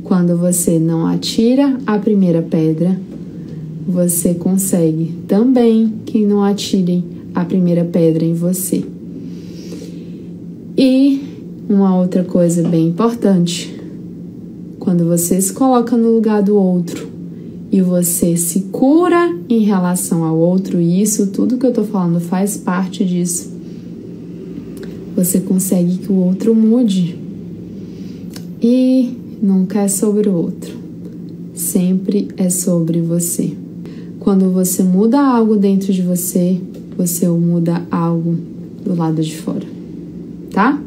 quando 0.07 0.37
você 0.37 0.79
não 0.79 1.05
atira 1.05 1.77
a 1.85 1.99
primeira 1.99 2.41
pedra, 2.41 2.97
você 3.85 4.33
consegue 4.33 5.13
também 5.27 5.95
que 6.05 6.25
não 6.25 6.41
atirem 6.41 7.03
a 7.35 7.43
primeira 7.43 7.83
pedra 7.83 8.23
em 8.23 8.33
você. 8.33 8.85
E 10.77 11.21
uma 11.69 11.93
outra 11.99 12.23
coisa 12.23 12.65
bem 12.65 12.87
importante, 12.87 13.77
quando 14.79 15.03
você 15.03 15.41
se 15.41 15.51
coloca 15.51 15.97
no 15.97 16.13
lugar 16.13 16.41
do 16.41 16.55
outro 16.55 17.05
e 17.69 17.81
você 17.81 18.37
se 18.37 18.61
cura 18.71 19.35
em 19.49 19.65
relação 19.65 20.23
ao 20.23 20.37
outro, 20.37 20.79
e 20.79 21.01
isso 21.01 21.27
tudo 21.27 21.57
que 21.57 21.65
eu 21.65 21.73
tô 21.73 21.83
falando 21.83 22.21
faz 22.21 22.55
parte 22.55 23.03
disso. 23.03 23.51
Você 25.17 25.41
consegue 25.41 25.97
que 25.97 26.09
o 26.09 26.15
outro 26.15 26.55
mude. 26.55 27.17
E 28.61 29.26
nunca 29.41 29.81
é 29.81 29.87
sobre 29.87 30.29
o 30.29 30.33
outro, 30.33 30.75
sempre 31.53 32.27
é 32.37 32.49
sobre 32.49 33.01
você. 33.01 33.53
Quando 34.19 34.51
você 34.51 34.83
muda 34.83 35.19
algo 35.19 35.55
dentro 35.55 35.93
de 35.93 36.01
você, 36.01 36.59
você 36.97 37.27
muda 37.27 37.83
algo 37.91 38.35
do 38.83 38.95
lado 38.95 39.21
de 39.21 39.35
fora, 39.37 39.65
tá? 40.51 40.81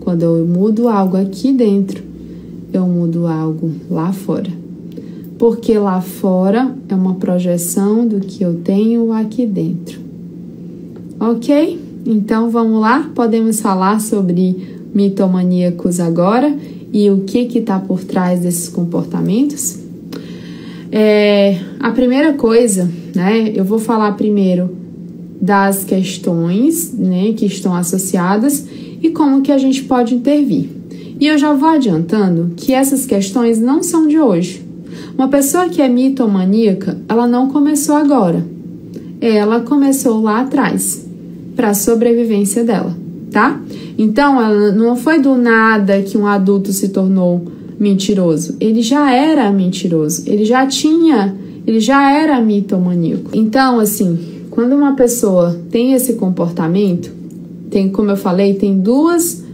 Quando 0.00 0.22
eu 0.22 0.46
mudo 0.46 0.88
algo 0.88 1.16
aqui 1.16 1.52
dentro, 1.52 2.02
eu 2.72 2.86
mudo 2.86 3.26
algo 3.26 3.70
lá 3.90 4.12
fora. 4.12 4.50
Porque 5.38 5.78
lá 5.78 6.00
fora 6.00 6.74
é 6.88 6.94
uma 6.94 7.14
projeção 7.14 8.06
do 8.06 8.20
que 8.20 8.42
eu 8.42 8.54
tenho 8.64 9.12
aqui 9.12 9.46
dentro. 9.46 10.00
Ok? 11.20 11.78
Então 12.06 12.50
vamos 12.50 12.80
lá, 12.80 13.10
podemos 13.14 13.60
falar 13.60 14.00
sobre 14.00 14.56
mitomaníacos 14.94 16.00
agora 16.00 16.56
e 16.92 17.10
o 17.10 17.20
que 17.20 17.58
está 17.58 17.78
por 17.78 18.02
trás 18.04 18.40
desses 18.40 18.68
comportamentos? 18.68 19.78
É, 20.90 21.58
a 21.78 21.90
primeira 21.90 22.32
coisa, 22.32 22.90
né, 23.14 23.52
eu 23.54 23.64
vou 23.64 23.78
falar 23.78 24.12
primeiro 24.12 24.76
das 25.40 25.84
questões 25.84 26.92
né, 26.92 27.32
que 27.36 27.46
estão 27.46 27.74
associadas 27.74 28.66
e 29.00 29.10
como 29.10 29.42
que 29.42 29.52
a 29.52 29.58
gente 29.58 29.84
pode 29.84 30.14
intervir. 30.14 30.70
E 31.20 31.26
eu 31.26 31.36
já 31.36 31.52
vou 31.52 31.68
adiantando 31.68 32.52
que 32.56 32.72
essas 32.72 33.04
questões 33.04 33.60
não 33.60 33.82
são 33.82 34.06
de 34.06 34.18
hoje. 34.18 34.64
Uma 35.16 35.28
pessoa 35.28 35.68
que 35.68 35.82
é 35.82 35.88
mitomaníaca, 35.88 36.98
ela 37.08 37.26
não 37.26 37.48
começou 37.48 37.96
agora. 37.96 38.44
Ela 39.20 39.60
começou 39.60 40.22
lá 40.22 40.40
atrás, 40.40 41.04
para 41.56 41.70
a 41.70 41.74
sobrevivência 41.74 42.62
dela, 42.62 42.96
tá? 43.32 43.60
Então, 43.98 44.72
não 44.72 44.94
foi 44.94 45.20
do 45.20 45.34
nada 45.34 46.00
que 46.02 46.16
um 46.16 46.24
adulto 46.24 46.72
se 46.72 46.90
tornou 46.90 47.44
mentiroso. 47.78 48.56
Ele 48.60 48.80
já 48.80 49.12
era 49.12 49.50
mentiroso. 49.50 50.22
Ele 50.24 50.44
já 50.44 50.64
tinha, 50.66 51.36
ele 51.66 51.80
já 51.80 52.12
era 52.12 52.40
mitomaníaco. 52.40 53.30
Então, 53.34 53.80
assim, 53.80 54.16
quando 54.50 54.74
uma 54.74 54.94
pessoa 54.94 55.60
tem 55.68 55.94
esse 55.94 56.14
comportamento, 56.14 57.10
tem, 57.70 57.88
como 57.88 58.10
eu 58.10 58.16
falei, 58.16 58.54
tem 58.54 58.78
duas 58.78 59.44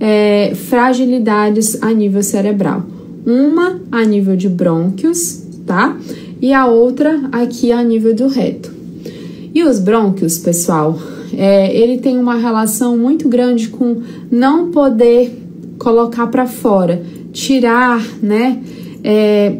é, 0.00 0.54
fragilidades 0.54 1.82
a 1.82 1.92
nível 1.92 2.22
cerebral. 2.22 2.84
Uma 3.26 3.80
a 3.90 4.04
nível 4.04 4.36
de 4.36 4.48
brônquios, 4.48 5.42
tá? 5.64 5.96
E 6.40 6.52
a 6.52 6.66
outra 6.66 7.28
aqui 7.30 7.70
a 7.70 7.82
nível 7.84 8.14
do 8.14 8.26
reto. 8.26 8.72
E 9.54 9.62
os 9.62 9.78
brônquios, 9.78 10.38
pessoal, 10.38 10.98
é, 11.36 11.74
ele 11.76 11.98
tem 11.98 12.18
uma 12.18 12.36
relação 12.36 12.96
muito 12.96 13.28
grande 13.28 13.68
com 13.68 14.02
não 14.30 14.70
poder 14.70 15.38
colocar 15.78 16.26
para 16.28 16.46
fora, 16.46 17.02
tirar, 17.32 18.02
né? 18.22 18.60
É, 19.02 19.56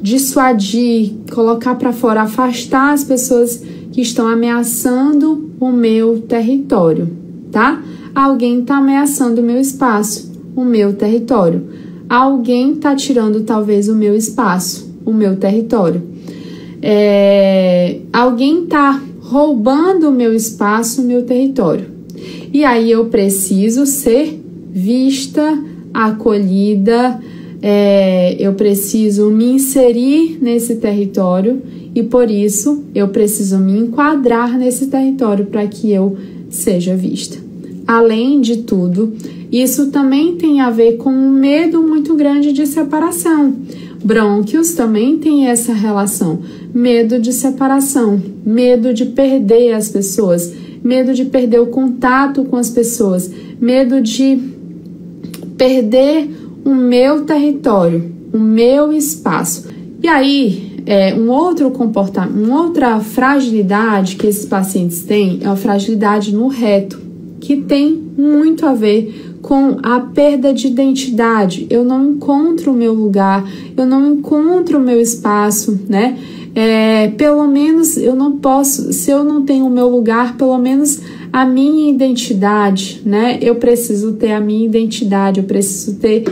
dissuadir, 0.00 1.12
colocar 1.32 1.74
para 1.74 1.92
fora, 1.92 2.22
afastar 2.22 2.92
as 2.92 3.04
pessoas 3.04 3.62
que 3.92 4.00
estão 4.00 4.26
ameaçando 4.26 5.50
o 5.60 5.70
meu 5.70 6.20
território, 6.20 7.10
tá? 7.50 7.82
Alguém 8.14 8.60
está 8.60 8.78
ameaçando 8.78 9.40
o 9.40 9.44
meu 9.44 9.60
espaço, 9.60 10.32
o 10.54 10.64
meu 10.64 10.94
território. 10.94 11.66
Alguém 12.08 12.72
está 12.72 12.94
tirando 12.94 13.42
talvez 13.42 13.88
o 13.88 13.94
meu 13.94 14.14
espaço, 14.14 14.90
o 15.04 15.12
meu 15.12 15.36
território. 15.36 16.02
É, 16.80 18.00
alguém 18.12 18.64
está 18.64 19.02
roubando 19.28 20.08
o 20.08 20.12
meu 20.12 20.34
espaço, 20.34 21.02
o 21.02 21.04
meu 21.04 21.22
território. 21.22 21.84
E 22.50 22.64
aí 22.64 22.90
eu 22.90 23.06
preciso 23.06 23.84
ser 23.84 24.42
vista, 24.70 25.62
acolhida, 25.92 27.20
é, 27.60 28.36
eu 28.38 28.54
preciso 28.54 29.30
me 29.30 29.52
inserir 29.52 30.38
nesse 30.40 30.76
território 30.76 31.60
e 31.94 32.02
por 32.02 32.30
isso 32.30 32.84
eu 32.94 33.08
preciso 33.08 33.58
me 33.58 33.78
enquadrar 33.78 34.56
nesse 34.56 34.86
território 34.86 35.44
para 35.44 35.66
que 35.66 35.90
eu 35.90 36.16
seja 36.48 36.96
vista. 36.96 37.36
Além 37.86 38.40
de 38.40 38.58
tudo, 38.58 39.12
isso 39.52 39.90
também 39.90 40.36
tem 40.36 40.60
a 40.60 40.70
ver 40.70 40.96
com 40.96 41.10
um 41.10 41.30
medo 41.30 41.82
muito 41.82 42.14
grande 42.14 42.52
de 42.52 42.66
separação. 42.66 43.54
Brônquios 44.02 44.72
também 44.72 45.18
tem 45.18 45.48
essa 45.48 45.72
relação 45.72 46.40
medo 46.72 47.18
de 47.18 47.32
separação, 47.32 48.20
medo 48.44 48.94
de 48.94 49.06
perder 49.06 49.72
as 49.72 49.88
pessoas, 49.88 50.52
medo 50.82 51.12
de 51.12 51.24
perder 51.24 51.60
o 51.60 51.66
contato 51.66 52.44
com 52.44 52.56
as 52.56 52.70
pessoas, 52.70 53.30
medo 53.60 54.00
de 54.00 54.38
perder 55.56 56.30
o 56.64 56.74
meu 56.74 57.24
território, 57.24 58.12
o 58.32 58.38
meu 58.38 58.92
espaço. 58.92 59.66
E 60.02 60.06
aí, 60.06 60.82
é, 60.86 61.14
um 61.14 61.28
outro 61.28 61.70
comportamento, 61.70 62.38
uma 62.38 62.62
outra 62.62 63.00
fragilidade 63.00 64.16
que 64.16 64.26
esses 64.26 64.46
pacientes 64.46 65.02
têm 65.02 65.40
é 65.42 65.46
a 65.46 65.56
fragilidade 65.56 66.34
no 66.34 66.48
reto, 66.48 67.00
que 67.40 67.56
tem 67.56 67.92
muito 68.16 68.64
a 68.64 68.74
ver 68.74 69.27
com 69.42 69.78
a 69.82 70.00
perda 70.00 70.52
de 70.52 70.66
identidade. 70.66 71.66
Eu 71.70 71.84
não 71.84 72.10
encontro 72.10 72.72
o 72.72 72.74
meu 72.74 72.92
lugar, 72.92 73.48
eu 73.76 73.86
não 73.86 74.12
encontro 74.12 74.78
o 74.78 74.80
meu 74.80 75.00
espaço, 75.00 75.78
né? 75.88 76.18
é, 76.54 77.08
pelo 77.16 77.46
menos 77.46 77.96
eu 77.96 78.16
não 78.16 78.38
posso, 78.38 78.92
se 78.92 79.12
eu 79.12 79.22
não 79.22 79.44
tenho 79.44 79.66
o 79.66 79.70
meu 79.70 79.88
lugar, 79.88 80.36
pelo 80.36 80.58
menos 80.58 81.00
a 81.32 81.46
minha 81.46 81.88
identidade, 81.88 83.00
né? 83.06 83.38
Eu 83.40 83.54
preciso 83.54 84.14
ter 84.14 84.32
a 84.32 84.40
minha 84.40 84.66
identidade, 84.66 85.38
eu 85.38 85.46
preciso 85.46 85.96
ter 85.98 86.24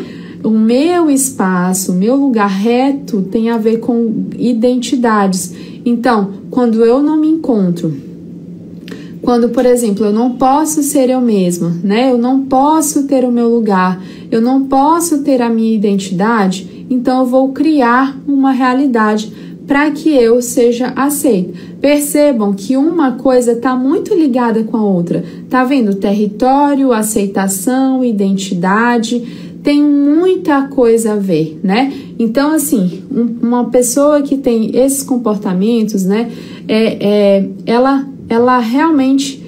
o 0.43 0.51
meu 0.51 1.09
espaço, 1.09 1.93
o 1.93 1.95
meu 1.95 2.17
lugar 2.17 2.49
reto 2.49 3.23
tem 3.23 3.51
a 3.51 3.57
ver 3.57 3.79
com 3.79 4.27
identidades. 4.37 5.55
Então, 5.85 6.33
quando 6.51 6.85
eu 6.85 7.01
não 7.01 7.17
me 7.17 7.29
encontro, 7.29 7.95
quando, 9.27 9.49
por 9.49 9.67
exemplo, 9.67 10.07
eu 10.07 10.13
não 10.13 10.35
posso 10.37 10.85
ser 10.85 11.11
eu 11.11 11.21
mesma, 11.21 11.75
né? 11.83 12.13
Eu 12.13 12.17
não 12.17 12.43
posso 12.43 13.09
ter 13.09 13.25
o 13.25 13.33
meu 13.33 13.49
lugar, 13.49 14.01
eu 14.31 14.41
não 14.41 14.67
posso 14.67 15.25
ter 15.25 15.43
a 15.43 15.51
minha 15.51 15.75
identidade, 15.75 16.87
então 16.89 17.21
eu 17.21 17.27
vou 17.27 17.49
criar 17.49 18.17
uma 18.25 18.53
realidade 18.53 19.33
para 19.67 19.91
que 19.91 20.11
eu 20.11 20.41
seja 20.41 20.93
aceito. 20.95 21.59
Percebam 21.81 22.55
que 22.55 22.77
uma 22.77 23.13
coisa 23.17 23.51
está 23.51 23.75
muito 23.75 24.15
ligada 24.15 24.63
com 24.63 24.77
a 24.77 24.85
outra. 24.85 25.25
Tá 25.51 25.65
vendo? 25.65 25.97
Território, 25.97 26.93
aceitação, 26.93 28.05
identidade, 28.05 29.49
tem 29.61 29.83
muita 29.83 30.69
coisa 30.69 31.15
a 31.15 31.17
ver, 31.17 31.59
né? 31.65 31.93
Então, 32.17 32.53
assim, 32.53 33.03
um, 33.11 33.45
uma 33.45 33.65
pessoa 33.65 34.23
que 34.23 34.37
tem 34.37 34.71
esses 34.77 35.03
comportamentos, 35.03 36.05
né, 36.05 36.31
é, 36.69 37.39
é, 37.39 37.49
ela, 37.67 38.07
ela 38.29 38.59
realmente 38.59 39.45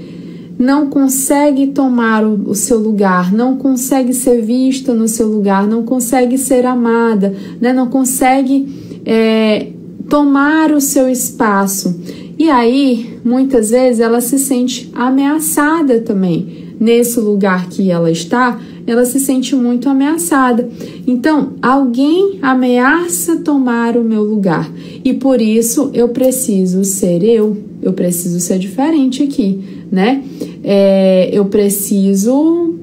não 0.59 0.89
consegue 0.89 1.69
tomar 1.69 2.25
o, 2.25 2.51
o, 2.51 2.55
seu 2.55 2.79
lugar, 2.79 3.33
não 3.33 3.57
consegue 3.57 4.13
ser 4.13 4.43
vista 4.43 4.93
no 4.93 5.07
seu 5.07 5.29
lugar, 5.29 5.67
não 5.67 5.85
consegue 5.85 6.37
ser 6.37 6.67
amada, 6.67 7.35
né? 7.61 7.73
não 7.73 7.87
consegue 7.87 9.01
é, 9.07 9.69
tomar 10.09 10.73
o 10.73 10.81
seu 10.81 11.09
espaço. 11.09 12.01
E 12.37 12.51
aí, 12.51 13.19
muitas 13.25 13.71
vezes, 13.71 14.01
ela 14.01 14.21
se 14.21 14.39
sente 14.39 14.91
ameaçada 14.95 16.01
também. 16.01 16.69
Nesse 16.81 17.19
lugar 17.19 17.69
que 17.69 17.91
ela 17.91 18.11
está, 18.11 18.61
ela 18.91 19.05
se 19.05 19.21
sente 19.21 19.55
muito 19.55 19.89
ameaçada. 19.89 20.69
Então, 21.07 21.53
alguém 21.61 22.39
ameaça 22.41 23.37
tomar 23.37 23.97
o 23.99 24.03
meu 24.03 24.23
lugar. 24.23 24.71
E 25.05 25.13
por 25.13 25.43
isso 25.43 25.91
eu 25.93 26.09
preciso 26.09 26.83
ser 26.85 27.23
eu, 27.23 27.57
eu 27.83 27.93
preciso 27.93 28.41
ser 28.41 28.59
diferente 28.59 29.23
aqui, 29.23 29.61
né? 29.93 30.25
É, 30.65 31.29
eu 31.33 31.45
preciso 31.45 32.75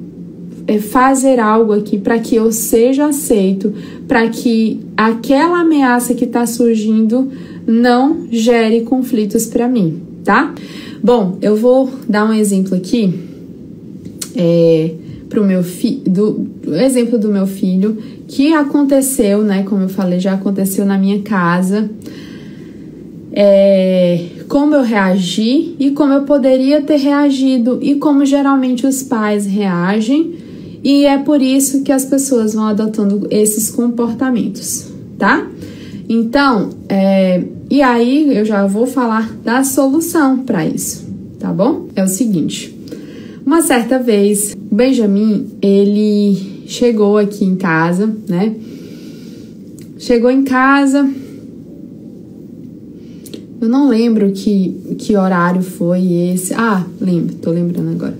é, 0.67 0.77
fazer 0.77 1.39
algo 1.39 1.73
aqui 1.73 1.97
para 1.97 2.19
que 2.19 2.35
eu 2.35 2.51
seja 2.51 3.07
aceito, 3.07 3.73
para 4.07 4.29
que 4.29 4.81
aquela 4.95 5.61
ameaça 5.61 6.13
que 6.13 6.25
está 6.25 6.45
surgindo 6.45 7.31
não 7.65 8.27
gere 8.31 8.81
conflitos 8.81 9.47
para 9.47 9.67
mim, 9.67 10.01
tá? 10.23 10.53
Bom, 11.03 11.39
eu 11.41 11.55
vou 11.55 11.89
dar 12.07 12.29
um 12.29 12.33
exemplo 12.33 12.75
aqui 12.75 13.11
é, 14.35 14.91
para 15.35 15.41
o 15.41 15.45
meu 15.45 15.63
filho, 15.63 16.01
do, 16.07 16.31
do 16.63 16.75
exemplo 16.75 17.19
do 17.19 17.27
meu 17.27 17.45
filho 17.45 17.97
que 18.25 18.53
aconteceu, 18.53 19.43
né? 19.43 19.63
Como 19.63 19.81
eu 19.81 19.89
falei, 19.89 20.17
já 20.17 20.33
aconteceu 20.33 20.85
na 20.85 20.97
minha 20.97 21.21
casa. 21.23 21.89
É, 23.33 24.27
como 24.47 24.73
eu 24.75 24.81
reagi 24.81 25.75
e 25.77 25.91
como 25.91 26.13
eu 26.13 26.21
poderia 26.21 26.81
ter 26.81 26.95
reagido 26.95 27.79
e 27.81 27.95
como 27.95 28.25
geralmente 28.25 28.87
os 28.87 29.03
pais 29.03 29.45
reagem 29.45 30.35
E 30.81 31.05
é 31.05 31.17
por 31.17 31.41
isso 31.41 31.83
que 31.83 31.91
as 31.91 32.05
pessoas 32.05 32.53
vão 32.53 32.65
adotando 32.67 33.27
esses 33.29 33.69
comportamentos, 33.69 34.87
tá? 35.17 35.45
Então, 36.07 36.69
é, 36.87 37.43
e 37.69 37.81
aí 37.81 38.37
eu 38.37 38.45
já 38.45 38.65
vou 38.65 38.87
falar 38.87 39.35
da 39.43 39.65
solução 39.65 40.37
para 40.39 40.65
isso, 40.65 41.05
tá 41.39 41.51
bom? 41.51 41.87
É 41.93 42.03
o 42.03 42.07
seguinte: 42.07 42.74
uma 43.45 43.61
certa 43.61 43.99
vez, 43.99 44.55
Benjamin 44.71 45.47
ele 45.61 46.65
chegou 46.67 47.17
aqui 47.17 47.45
em 47.45 47.55
casa, 47.55 48.11
né? 48.27 48.55
Chegou 49.97 50.31
em 50.31 50.43
casa, 50.43 51.07
eu 53.61 53.69
não 53.69 53.87
lembro 53.87 54.31
que, 54.31 54.95
que 54.97 55.15
horário 55.15 55.61
foi 55.61 56.31
esse. 56.31 56.53
Ah, 56.53 56.85
lembro, 56.99 57.35
tô 57.35 57.51
lembrando 57.51 57.91
agora. 57.91 58.17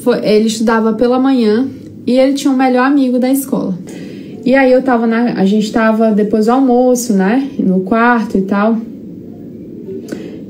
Foi, 0.00 0.18
ele 0.26 0.46
estudava 0.46 0.92
pela 0.94 1.18
manhã 1.18 1.68
e 2.06 2.18
ele 2.18 2.34
tinha 2.34 2.52
um 2.52 2.56
melhor 2.56 2.86
amigo 2.86 3.18
da 3.18 3.30
escola. 3.30 3.78
E 4.44 4.54
aí 4.54 4.72
eu 4.72 4.82
tava 4.82 5.06
na. 5.06 5.34
A 5.34 5.46
gente 5.46 5.70
tava 5.70 6.10
depois 6.10 6.46
do 6.46 6.52
almoço, 6.52 7.12
né? 7.12 7.48
No 7.58 7.80
quarto 7.80 8.36
e 8.36 8.42
tal. 8.42 8.76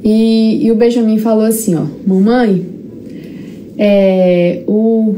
E, 0.03 0.67
e 0.67 0.73
o 0.73 0.75
Benjamin 0.75 1.19
falou 1.19 1.45
assim, 1.45 1.77
ó, 1.77 1.85
mamãe, 2.07 2.67
é, 3.79 4.63
o. 4.67 5.15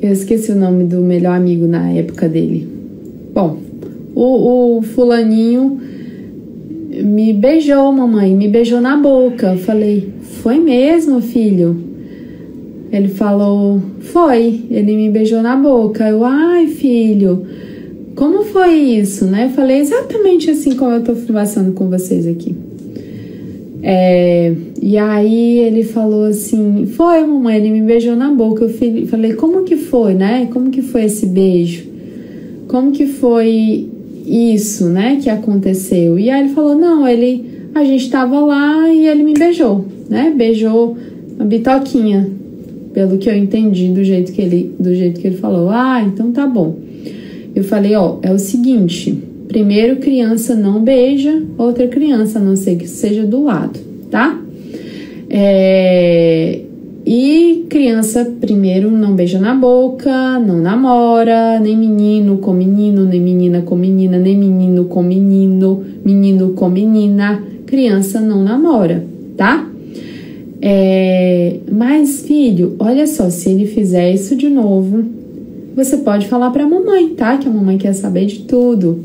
Eu 0.00 0.12
esqueci 0.12 0.52
o 0.52 0.56
nome 0.56 0.84
do 0.84 0.98
melhor 0.98 1.36
amigo 1.36 1.66
na 1.66 1.90
época 1.90 2.28
dele. 2.28 2.68
Bom, 3.34 3.58
o, 4.14 4.78
o 4.78 4.82
fulaninho 4.82 5.80
me 7.02 7.32
beijou, 7.32 7.92
mamãe, 7.92 8.34
me 8.34 8.48
beijou 8.48 8.80
na 8.80 8.96
boca. 8.96 9.52
Eu 9.52 9.58
falei, 9.58 10.12
foi 10.42 10.58
mesmo, 10.58 11.20
filho? 11.20 11.76
Ele 12.92 13.08
falou, 13.08 13.80
foi, 14.00 14.64
ele 14.70 14.96
me 14.96 15.10
beijou 15.10 15.42
na 15.42 15.56
boca. 15.56 16.08
Eu, 16.08 16.24
ai, 16.24 16.68
filho, 16.68 17.46
como 18.14 18.44
foi 18.44 18.74
isso, 18.74 19.26
né? 19.26 19.46
Eu 19.46 19.50
falei 19.50 19.80
exatamente 19.80 20.50
assim 20.50 20.74
como 20.76 20.92
eu 20.92 21.02
tô 21.02 21.14
conversando 21.14 21.72
com 21.72 21.88
vocês 21.88 22.26
aqui. 22.26 22.54
É, 23.82 24.52
e 24.82 24.96
aí 24.98 25.58
ele 25.58 25.84
falou 25.84 26.24
assim, 26.24 26.86
foi, 26.86 27.24
mamãe, 27.24 27.56
ele 27.56 27.70
me 27.70 27.82
beijou 27.82 28.16
na 28.16 28.30
boca. 28.32 28.64
Eu 28.64 29.06
falei, 29.06 29.34
como 29.34 29.64
que 29.64 29.76
foi, 29.76 30.14
né? 30.14 30.48
Como 30.52 30.70
que 30.70 30.82
foi 30.82 31.04
esse 31.04 31.26
beijo? 31.26 31.84
Como 32.66 32.90
que 32.90 33.06
foi 33.06 33.88
isso, 34.26 34.88
né, 34.88 35.18
que 35.22 35.30
aconteceu. 35.30 36.18
E 36.18 36.28
aí 36.28 36.44
ele 36.44 36.54
falou: 36.54 36.74
"Não, 36.74 37.06
ele 37.06 37.44
a 37.74 37.84
gente 37.84 38.04
estava 38.04 38.40
lá 38.40 38.88
e 38.92 39.06
ele 39.06 39.22
me 39.22 39.34
beijou, 39.34 39.84
né? 40.08 40.32
Beijou 40.36 40.96
a 41.38 41.44
bitoquinha, 41.44 42.28
pelo 42.92 43.18
que 43.18 43.28
eu 43.28 43.36
entendi 43.36 43.88
do 43.88 44.02
jeito 44.02 44.32
que 44.32 44.42
ele 44.42 44.74
do 44.78 44.94
jeito 44.94 45.20
que 45.20 45.26
ele 45.26 45.36
falou. 45.36 45.70
Ah, 45.70 46.02
então 46.02 46.32
tá 46.32 46.46
bom. 46.46 46.76
Eu 47.54 47.64
falei, 47.64 47.94
ó, 47.94 48.18
é 48.22 48.32
o 48.32 48.38
seguinte, 48.38 49.16
primeiro 49.56 49.96
criança 49.96 50.54
não 50.54 50.82
beija 50.82 51.42
outra 51.56 51.88
criança, 51.88 52.38
a 52.38 52.42
não 52.42 52.54
ser 52.54 52.76
que 52.76 52.86
seja 52.86 53.24
do 53.24 53.42
lado, 53.42 53.80
tá? 54.10 54.38
É, 55.30 56.60
e 57.06 57.64
criança, 57.66 58.30
primeiro, 58.38 58.90
não 58.90 59.14
beija 59.14 59.38
na 59.38 59.54
boca, 59.54 60.38
não 60.40 60.58
namora, 60.58 61.58
nem 61.58 61.74
menino 61.74 62.36
com 62.36 62.52
menino, 62.52 63.06
nem 63.06 63.18
menina 63.18 63.62
com 63.62 63.76
menina, 63.76 64.18
nem 64.18 64.36
menino 64.36 64.84
com 64.84 65.02
menino, 65.02 65.82
menino 66.04 66.50
com 66.50 66.68
menina. 66.68 67.42
Criança 67.64 68.20
não 68.20 68.44
namora, 68.44 69.06
tá? 69.38 69.66
É, 70.60 71.60
mas, 71.72 72.20
filho, 72.26 72.76
olha 72.78 73.06
só, 73.06 73.30
se 73.30 73.48
ele 73.48 73.64
fizer 73.64 74.12
isso 74.12 74.36
de 74.36 74.50
novo, 74.50 75.02
você 75.74 75.96
pode 75.96 76.26
falar 76.26 76.50
para 76.50 76.64
a 76.64 76.68
mamãe, 76.68 77.08
tá? 77.14 77.38
Que 77.38 77.48
a 77.48 77.50
mamãe 77.50 77.78
quer 77.78 77.94
saber 77.94 78.26
de 78.26 78.40
tudo. 78.40 79.02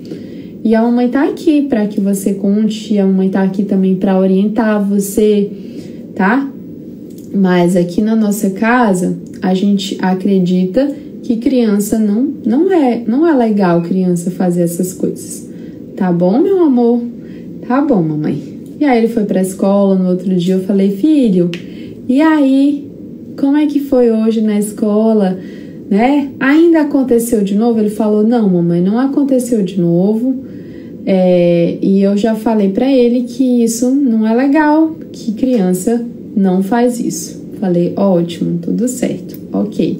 E 0.63 0.75
a 0.75 0.81
mamãe 0.81 1.09
tá 1.09 1.23
aqui 1.23 1.63
para 1.63 1.87
que 1.87 1.99
você 1.99 2.35
conte, 2.35 2.97
a 2.97 3.05
mamãe 3.05 3.29
tá 3.29 3.41
aqui 3.41 3.63
também 3.63 3.95
para 3.95 4.19
orientar 4.19 4.83
você, 4.83 5.49
tá? 6.13 6.47
Mas 7.33 7.75
aqui 7.75 8.01
na 8.01 8.15
nossa 8.15 8.51
casa, 8.51 9.17
a 9.41 9.53
gente 9.55 9.97
acredita 9.99 10.93
que 11.23 11.37
criança 11.37 11.97
não, 11.97 12.31
não 12.45 12.71
é, 12.71 13.03
não 13.07 13.27
é 13.27 13.33
legal 13.33 13.81
criança 13.81 14.29
fazer 14.29 14.61
essas 14.61 14.93
coisas. 14.93 15.49
Tá 15.95 16.11
bom, 16.11 16.39
meu 16.39 16.63
amor? 16.63 17.01
Tá 17.67 17.81
bom, 17.81 18.01
mamãe. 18.01 18.41
E 18.79 18.85
aí 18.85 18.99
ele 18.99 19.07
foi 19.07 19.23
pra 19.23 19.41
escola, 19.41 19.95
no 19.95 20.09
outro 20.09 20.35
dia 20.35 20.55
eu 20.55 20.63
falei: 20.63 20.91
"Filho, 20.91 21.49
e 22.07 22.21
aí, 22.21 22.87
como 23.39 23.57
é 23.57 23.65
que 23.65 23.79
foi 23.79 24.11
hoje 24.11 24.41
na 24.41 24.59
escola?" 24.59 25.39
Né? 25.89 26.29
Ainda 26.39 26.81
aconteceu 26.81 27.43
de 27.43 27.53
novo? 27.53 27.79
Ele 27.79 27.89
falou: 27.89 28.23
Não, 28.23 28.47
mamãe, 28.47 28.81
não 28.81 28.97
aconteceu 28.97 29.61
de 29.61 29.79
novo. 29.79 30.50
É, 31.05 31.77
e 31.81 32.01
eu 32.01 32.15
já 32.15 32.35
falei 32.35 32.69
para 32.69 32.91
ele 32.91 33.23
que 33.23 33.63
isso 33.63 33.89
não 33.89 34.27
é 34.27 34.33
legal, 34.35 34.95
que 35.11 35.31
criança 35.33 36.03
não 36.35 36.61
faz 36.61 36.99
isso. 36.99 37.41
Falei, 37.59 37.93
ótimo, 37.95 38.59
tudo 38.61 38.87
certo, 38.87 39.37
ok. 39.51 39.99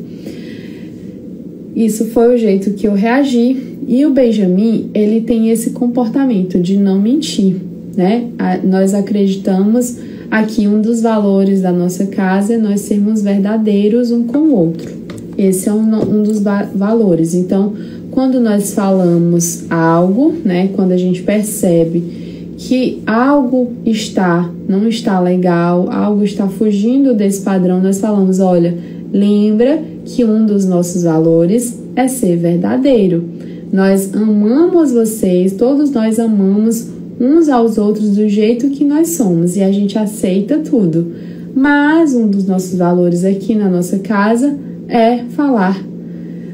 Isso 1.75 2.05
foi 2.05 2.35
o 2.35 2.37
jeito 2.37 2.71
que 2.71 2.87
eu 2.87 2.93
reagi. 2.93 3.69
E 3.87 4.05
o 4.05 4.11
Benjamin, 4.11 4.89
ele 4.93 5.21
tem 5.21 5.49
esse 5.49 5.71
comportamento 5.71 6.59
de 6.59 6.77
não 6.77 6.99
mentir, 6.99 7.55
né? 7.95 8.27
A, 8.37 8.57
nós 8.57 8.93
acreditamos 8.93 9.97
aqui 10.29 10.67
um 10.67 10.81
dos 10.81 11.01
valores 11.01 11.61
da 11.61 11.71
nossa 11.71 12.05
casa 12.05 12.53
é 12.53 12.57
nós 12.57 12.81
sermos 12.81 13.21
verdadeiros 13.21 14.11
um 14.11 14.23
com 14.23 14.37
o 14.37 14.55
outro. 14.55 14.89
Esse 15.37 15.67
é 15.67 15.73
um, 15.73 15.83
um 15.83 16.23
dos 16.23 16.39
valores. 16.39 17.33
Então, 17.33 17.73
quando 18.11 18.39
nós 18.39 18.73
falamos 18.73 19.65
algo, 19.69 20.33
né? 20.43 20.69
Quando 20.75 20.91
a 20.91 20.97
gente 20.97 21.23
percebe 21.23 22.53
que 22.57 23.01
algo 23.07 23.71
está, 23.85 24.51
não 24.67 24.87
está 24.87 25.19
legal, 25.19 25.89
algo 25.89 26.23
está 26.23 26.47
fugindo 26.47 27.13
desse 27.13 27.41
padrão, 27.41 27.81
nós 27.81 27.99
falamos: 27.99 28.39
olha, 28.39 28.77
lembra 29.11 29.81
que 30.05 30.23
um 30.23 30.45
dos 30.45 30.65
nossos 30.65 31.03
valores 31.03 31.79
é 31.95 32.07
ser 32.07 32.37
verdadeiro. 32.37 33.23
Nós 33.71 34.13
amamos 34.13 34.91
vocês, 34.91 35.53
todos 35.53 35.91
nós 35.91 36.19
amamos 36.19 36.89
uns 37.19 37.47
aos 37.47 37.77
outros 37.77 38.15
do 38.15 38.27
jeito 38.27 38.69
que 38.69 38.83
nós 38.83 39.09
somos 39.09 39.55
e 39.55 39.63
a 39.63 39.71
gente 39.71 39.97
aceita 39.97 40.59
tudo. 40.59 41.13
Mas 41.55 42.13
um 42.13 42.27
dos 42.27 42.45
nossos 42.45 42.77
valores 42.77 43.23
aqui 43.23 43.55
na 43.55 43.69
nossa 43.69 43.99
casa 43.99 44.57
é 44.87 45.23
falar 45.29 45.81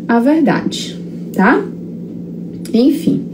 a 0.08 0.20
verdade, 0.20 0.97
tá? 1.38 1.64
Enfim. 2.74 3.26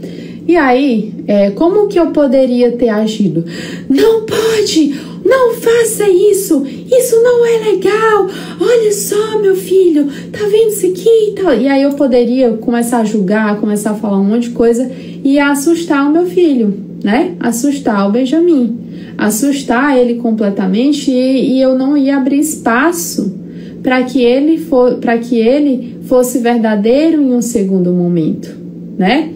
E 0.46 0.56
aí, 0.56 1.14
é, 1.26 1.50
como 1.52 1.88
que 1.88 1.98
eu 1.98 2.08
poderia 2.08 2.72
ter 2.72 2.90
agido? 2.90 3.44
Não 3.88 4.26
pode! 4.26 4.94
Não 5.24 5.54
faça 5.54 6.06
isso! 6.06 6.66
Isso 6.66 7.16
não 7.22 7.46
é 7.46 7.70
legal! 7.70 8.28
Olha 8.60 8.92
só, 8.92 9.38
meu 9.40 9.56
filho, 9.56 10.06
tá 10.30 10.40
vendo 10.50 10.68
isso 10.68 10.86
aqui? 10.86 11.34
E 11.62 11.66
aí 11.66 11.82
eu 11.82 11.92
poderia 11.92 12.52
começar 12.52 12.98
a 12.98 13.04
julgar, 13.04 13.58
começar 13.58 13.92
a 13.92 13.94
falar 13.94 14.20
um 14.20 14.24
monte 14.24 14.50
de 14.50 14.54
coisa 14.54 14.90
e 15.24 15.38
assustar 15.38 16.06
o 16.06 16.12
meu 16.12 16.26
filho, 16.26 16.74
né? 17.02 17.36
Assustar 17.40 18.06
o 18.06 18.12
Benjamin. 18.12 18.78
Assustar 19.16 19.96
ele 19.96 20.16
completamente 20.16 21.10
e, 21.10 21.54
e 21.54 21.62
eu 21.62 21.78
não 21.78 21.96
ia 21.96 22.18
abrir 22.18 22.40
espaço 22.40 23.43
para 23.84 24.02
que 24.02 24.20
ele 24.20 24.58
for, 24.58 24.96
para 24.96 25.16
que 25.18 25.36
ele 25.36 25.98
fosse 26.02 26.38
verdadeiro 26.38 27.22
em 27.22 27.32
um 27.32 27.42
segundo 27.42 27.92
momento, 27.92 28.52
né? 28.98 29.30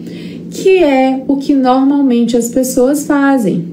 que 0.51 0.83
é 0.83 1.23
o 1.27 1.37
que 1.37 1.53
normalmente 1.53 2.35
as 2.35 2.49
pessoas 2.49 3.05
fazem. 3.05 3.65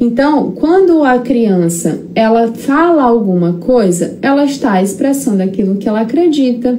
Então, 0.00 0.52
quando 0.52 1.02
a 1.02 1.18
criança 1.18 2.00
ela 2.14 2.48
fala 2.48 3.02
alguma 3.02 3.54
coisa, 3.54 4.18
ela 4.20 4.44
está 4.44 4.82
expressando 4.82 5.42
aquilo 5.42 5.76
que 5.76 5.88
ela 5.88 6.00
acredita. 6.00 6.78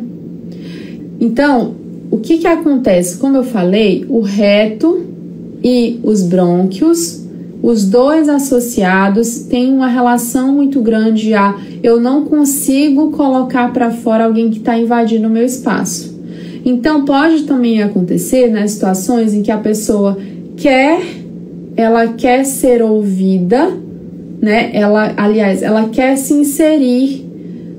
Então, 1.19 1.73
o 2.11 2.17
que, 2.17 2.37
que 2.37 2.47
acontece? 2.47 3.17
Como 3.17 3.37
eu 3.37 3.43
falei, 3.43 4.05
o 4.07 4.21
reto 4.21 5.01
e 5.63 5.99
os 6.03 6.21
brônquios, 6.21 7.24
os 7.61 7.85
dois 7.85 8.29
associados, 8.29 9.39
têm 9.39 9.73
uma 9.73 9.87
relação 9.87 10.53
muito 10.53 10.81
grande 10.81 11.33
a 11.33 11.55
eu 11.81 11.99
não 11.99 12.25
consigo 12.25 13.11
colocar 13.11 13.71
para 13.71 13.91
fora 13.91 14.25
alguém 14.25 14.49
que 14.49 14.59
está 14.59 14.77
invadindo 14.77 15.27
o 15.27 15.31
meu 15.31 15.45
espaço. 15.45 16.15
Então 16.65 17.05
pode 17.05 17.43
também 17.43 17.83
acontecer 17.83 18.47
nas 18.47 18.61
né, 18.61 18.67
situações 18.67 19.33
em 19.33 19.43
que 19.43 19.51
a 19.51 19.57
pessoa 19.57 20.17
quer, 20.57 20.99
ela 21.75 22.07
quer 22.07 22.43
ser 22.43 22.81
ouvida, 22.81 23.71
né? 24.41 24.71
Ela, 24.73 25.13
aliás, 25.15 25.61
ela 25.61 25.89
quer 25.89 26.15
se 26.17 26.33
inserir 26.33 27.25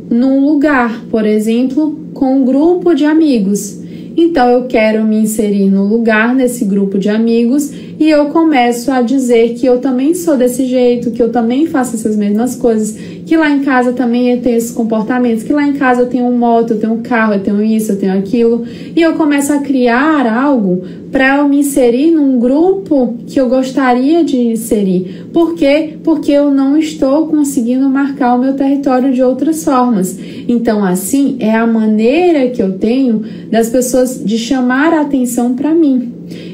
num 0.08 0.44
lugar, 0.44 1.04
por 1.10 1.26
exemplo, 1.26 1.98
com 2.14 2.36
um 2.36 2.44
grupo 2.44 2.94
de 2.94 3.04
amigos. 3.04 3.75
Então 4.16 4.48
eu 4.48 4.64
quero 4.64 5.04
me 5.04 5.16
inserir 5.16 5.68
no 5.68 5.84
lugar 5.84 6.34
nesse 6.34 6.64
grupo 6.64 6.98
de 6.98 7.10
amigos 7.10 7.70
e 7.98 8.08
eu 8.08 8.26
começo 8.26 8.90
a 8.90 9.02
dizer 9.02 9.54
que 9.54 9.66
eu 9.66 9.78
também 9.78 10.14
sou 10.14 10.36
desse 10.36 10.64
jeito, 10.66 11.10
que 11.10 11.22
eu 11.22 11.30
também 11.30 11.66
faço 11.66 11.96
essas 11.96 12.16
mesmas 12.16 12.54
coisas, 12.54 12.96
que 13.26 13.36
lá 13.36 13.50
em 13.50 13.58
casa 13.58 13.92
também 13.92 14.30
eu 14.30 14.40
tenho 14.40 14.56
esses 14.56 14.70
comportamentos, 14.70 15.42
que 15.42 15.52
lá 15.52 15.66
em 15.66 15.72
casa 15.72 16.02
eu 16.02 16.06
tenho 16.06 16.26
um 16.26 16.38
moto, 16.38 16.74
eu 16.74 16.78
tenho 16.78 16.92
um 16.92 17.02
carro, 17.02 17.34
eu 17.34 17.40
tenho 17.40 17.60
isso, 17.60 17.90
eu 17.90 17.98
tenho 17.98 18.16
aquilo, 18.16 18.64
e 18.94 19.02
eu 19.02 19.14
começo 19.14 19.52
a 19.52 19.58
criar 19.58 20.32
algo 20.32 20.84
para 21.10 21.38
eu 21.38 21.48
me 21.48 21.58
inserir 21.58 22.12
num 22.12 22.38
grupo 22.38 23.16
que 23.26 23.40
eu 23.40 23.48
gostaria 23.48 24.22
de 24.22 24.36
inserir. 24.36 25.26
Por 25.32 25.54
quê? 25.54 25.94
Porque 26.04 26.30
eu 26.30 26.52
não 26.52 26.78
estou 26.78 27.26
conseguindo 27.26 27.88
marcar 27.90 28.36
o 28.36 28.38
meu 28.38 28.54
território 28.54 29.12
de 29.12 29.20
outras 29.20 29.64
formas. 29.64 30.16
Então, 30.46 30.84
assim, 30.84 31.36
é 31.40 31.52
a 31.52 31.66
maneira 31.66 32.48
que 32.50 32.62
eu 32.62 32.78
tenho 32.78 33.24
das 33.50 33.68
pessoas 33.68 34.22
de 34.24 34.38
chamar 34.38 34.92
a 34.92 35.00
atenção 35.00 35.54
para 35.54 35.74
mim. 35.74 36.12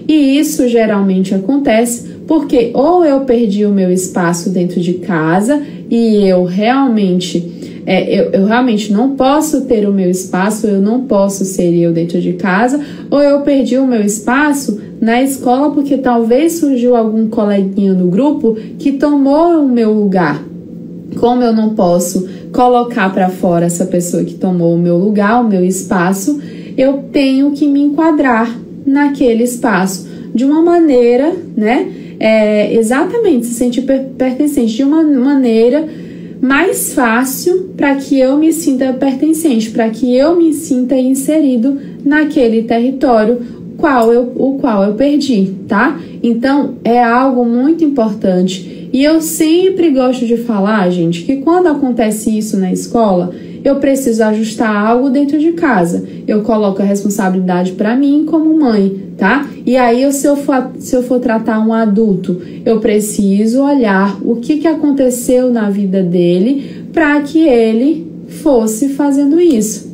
E 0.08 0.38
isso 0.38 0.66
geralmente 0.68 1.34
acontece 1.34 2.12
porque 2.26 2.70
ou 2.72 3.04
eu 3.04 3.20
perdi 3.20 3.66
o 3.66 3.70
meu 3.70 3.90
espaço 3.90 4.50
dentro 4.50 4.80
de 4.80 4.94
casa 4.94 5.60
e 5.92 6.26
eu 6.26 6.44
realmente 6.44 7.82
é, 7.84 8.18
eu, 8.18 8.30
eu, 8.30 8.46
realmente 8.46 8.90
não 8.90 9.14
posso 9.14 9.66
ter 9.66 9.86
o 9.86 9.92
meu 9.92 10.08
espaço, 10.08 10.66
eu 10.66 10.80
não 10.80 11.02
posso 11.02 11.44
ser 11.44 11.74
eu 11.74 11.92
dentro 11.92 12.18
de 12.18 12.32
casa, 12.34 12.80
ou 13.10 13.20
eu 13.20 13.40
perdi 13.40 13.76
o 13.76 13.86
meu 13.86 14.00
espaço 14.00 14.80
na 15.00 15.20
escola 15.20 15.70
porque 15.72 15.98
talvez 15.98 16.54
surgiu 16.54 16.96
algum 16.96 17.28
coleguinha 17.28 17.92
no 17.92 18.06
grupo 18.06 18.56
que 18.78 18.92
tomou 18.92 19.60
o 19.60 19.68
meu 19.68 19.92
lugar. 19.92 20.42
Como 21.18 21.42
eu 21.42 21.52
não 21.52 21.74
posso 21.74 22.26
colocar 22.52 23.12
para 23.12 23.28
fora 23.28 23.66
essa 23.66 23.84
pessoa 23.84 24.24
que 24.24 24.34
tomou 24.34 24.74
o 24.74 24.78
meu 24.78 24.96
lugar, 24.96 25.44
o 25.44 25.48
meu 25.48 25.64
espaço, 25.64 26.40
eu 26.78 27.04
tenho 27.12 27.50
que 27.50 27.66
me 27.66 27.82
enquadrar 27.82 28.56
naquele 28.86 29.42
espaço 29.42 30.08
de 30.34 30.44
uma 30.44 30.62
maneira, 30.62 31.34
né? 31.54 32.01
É, 32.24 32.72
exatamente, 32.76 33.46
se 33.46 33.54
sentir 33.54 33.82
pertencente 33.82 34.76
de 34.76 34.84
uma 34.84 35.02
maneira 35.02 35.88
mais 36.40 36.94
fácil 36.94 37.70
para 37.76 37.96
que 37.96 38.16
eu 38.16 38.38
me 38.38 38.52
sinta 38.52 38.92
pertencente, 38.92 39.70
para 39.70 39.90
que 39.90 40.16
eu 40.16 40.36
me 40.36 40.52
sinta 40.52 40.96
inserido 40.96 41.80
naquele 42.04 42.62
território 42.62 43.40
qual 43.76 44.12
eu, 44.12 44.32
o 44.36 44.56
qual 44.60 44.84
eu 44.84 44.94
perdi, 44.94 45.52
tá? 45.66 46.00
Então 46.22 46.76
é 46.84 47.02
algo 47.02 47.44
muito 47.44 47.84
importante. 47.84 48.88
E 48.92 49.02
eu 49.02 49.20
sempre 49.20 49.90
gosto 49.90 50.24
de 50.24 50.36
falar, 50.36 50.88
gente, 50.90 51.22
que 51.22 51.38
quando 51.38 51.66
acontece 51.66 52.38
isso 52.38 52.56
na 52.56 52.72
escola, 52.72 53.34
eu 53.64 53.76
preciso 53.76 54.22
ajustar 54.24 54.74
algo 54.74 55.10
dentro 55.10 55.38
de 55.38 55.52
casa. 55.52 56.04
Eu 56.26 56.42
coloco 56.42 56.82
a 56.82 56.84
responsabilidade 56.84 57.72
para 57.72 57.96
mim 57.96 58.24
como 58.26 58.58
mãe, 58.58 59.12
tá? 59.16 59.48
E 59.64 59.76
aí, 59.76 60.10
se 60.12 60.26
eu, 60.26 60.36
for, 60.36 60.70
se 60.78 60.96
eu 60.96 61.02
for 61.02 61.20
tratar 61.20 61.60
um 61.60 61.72
adulto, 61.72 62.40
eu 62.64 62.80
preciso 62.80 63.62
olhar 63.62 64.18
o 64.22 64.36
que, 64.36 64.58
que 64.58 64.66
aconteceu 64.66 65.50
na 65.50 65.70
vida 65.70 66.02
dele 66.02 66.86
para 66.92 67.20
que 67.20 67.38
ele 67.38 68.10
fosse 68.26 68.88
fazendo 68.90 69.40
isso. 69.40 69.92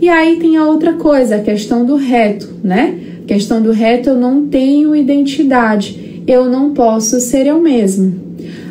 E 0.00 0.08
aí 0.08 0.36
tem 0.36 0.56
a 0.56 0.64
outra 0.64 0.94
coisa, 0.94 1.36
a 1.36 1.40
questão 1.40 1.84
do 1.84 1.96
reto, 1.96 2.48
né? 2.64 2.98
A 3.22 3.26
questão 3.26 3.60
do 3.60 3.70
reto, 3.70 4.10
eu 4.10 4.16
não 4.16 4.46
tenho 4.46 4.96
identidade, 4.96 6.22
eu 6.26 6.46
não 6.46 6.72
posso 6.72 7.20
ser 7.20 7.46
eu 7.46 7.60
mesmo. 7.60 8.14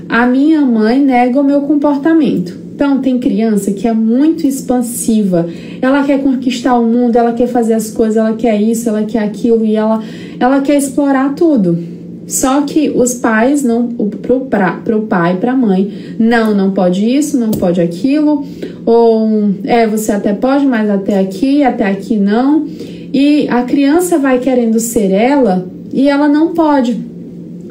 A 0.07 0.25
minha 0.25 0.61
mãe 0.61 0.99
nega 0.99 1.39
o 1.39 1.43
meu 1.43 1.61
comportamento. 1.61 2.58
Então, 2.79 2.99
tem 2.99 3.19
criança 3.19 3.73
que 3.73 3.85
é 3.85 3.91
muito 3.91 4.47
expansiva, 4.47 5.49
ela 5.81 6.01
quer 6.01 6.23
conquistar 6.23 6.79
o 6.79 6.85
mundo, 6.85 7.17
ela 7.17 7.33
quer 7.33 7.47
fazer 7.47 7.73
as 7.73 7.91
coisas, 7.91 8.15
ela 8.15 8.31
quer 8.37 8.55
isso, 8.61 8.87
ela 8.87 9.03
quer 9.03 9.19
aquilo 9.19 9.65
e 9.65 9.75
ela, 9.75 10.01
ela 10.39 10.61
quer 10.61 10.77
explorar 10.77 11.35
tudo. 11.35 11.77
Só 12.25 12.61
que 12.61 12.89
os 12.89 13.15
pais 13.15 13.63
não, 13.63 13.87
pro, 13.87 14.45
pra, 14.45 14.77
pro 14.77 15.01
pai, 15.01 15.35
pra 15.35 15.57
mãe, 15.57 15.91
não, 16.17 16.55
não 16.55 16.71
pode 16.71 17.05
isso, 17.05 17.37
não 17.37 17.51
pode 17.51 17.81
aquilo, 17.81 18.45
ou 18.85 19.49
é, 19.65 19.85
você 19.85 20.13
até 20.13 20.31
pode, 20.31 20.65
mas 20.65 20.89
até 20.89 21.19
aqui, 21.19 21.61
até 21.65 21.85
aqui 21.85 22.15
não. 22.15 22.65
E 23.11 23.45
a 23.49 23.63
criança 23.63 24.17
vai 24.17 24.39
querendo 24.39 24.79
ser 24.79 25.11
ela 25.11 25.67
e 25.91 26.07
ela 26.07 26.29
não 26.29 26.53
pode, 26.53 26.97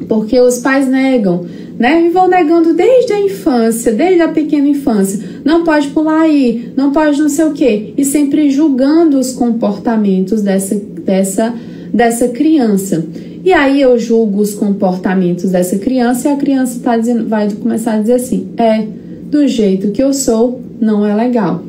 porque 0.06 0.38
os 0.38 0.58
pais 0.58 0.86
negam 0.86 1.46
né? 1.78 2.06
E 2.06 2.10
vão 2.10 2.28
negando 2.28 2.74
desde 2.74 3.12
a 3.12 3.20
infância, 3.20 3.92
desde 3.92 4.20
a 4.20 4.28
pequena 4.28 4.66
infância. 4.66 5.20
Não 5.44 5.62
pode 5.62 5.88
pular 5.88 6.22
aí, 6.22 6.72
não 6.76 6.90
pode 6.90 7.20
não 7.20 7.28
sei 7.28 7.44
o 7.44 7.52
quê. 7.52 7.94
E 7.96 8.04
sempre 8.04 8.50
julgando 8.50 9.18
os 9.18 9.32
comportamentos 9.32 10.42
dessa, 10.42 10.74
dessa, 10.74 11.54
dessa 11.92 12.28
criança. 12.28 13.06
E 13.44 13.52
aí 13.52 13.80
eu 13.80 13.96
julgo 13.98 14.40
os 14.40 14.54
comportamentos 14.54 15.50
dessa 15.50 15.78
criança 15.78 16.28
e 16.28 16.32
a 16.32 16.36
criança 16.36 16.80
tá 16.82 16.96
dizendo, 16.96 17.28
vai 17.28 17.48
começar 17.52 17.94
a 17.94 18.00
dizer 18.00 18.14
assim: 18.14 18.48
é, 18.56 18.84
do 19.30 19.46
jeito 19.46 19.92
que 19.92 20.02
eu 20.02 20.12
sou, 20.12 20.60
não 20.80 21.06
é 21.06 21.14
legal. 21.14 21.62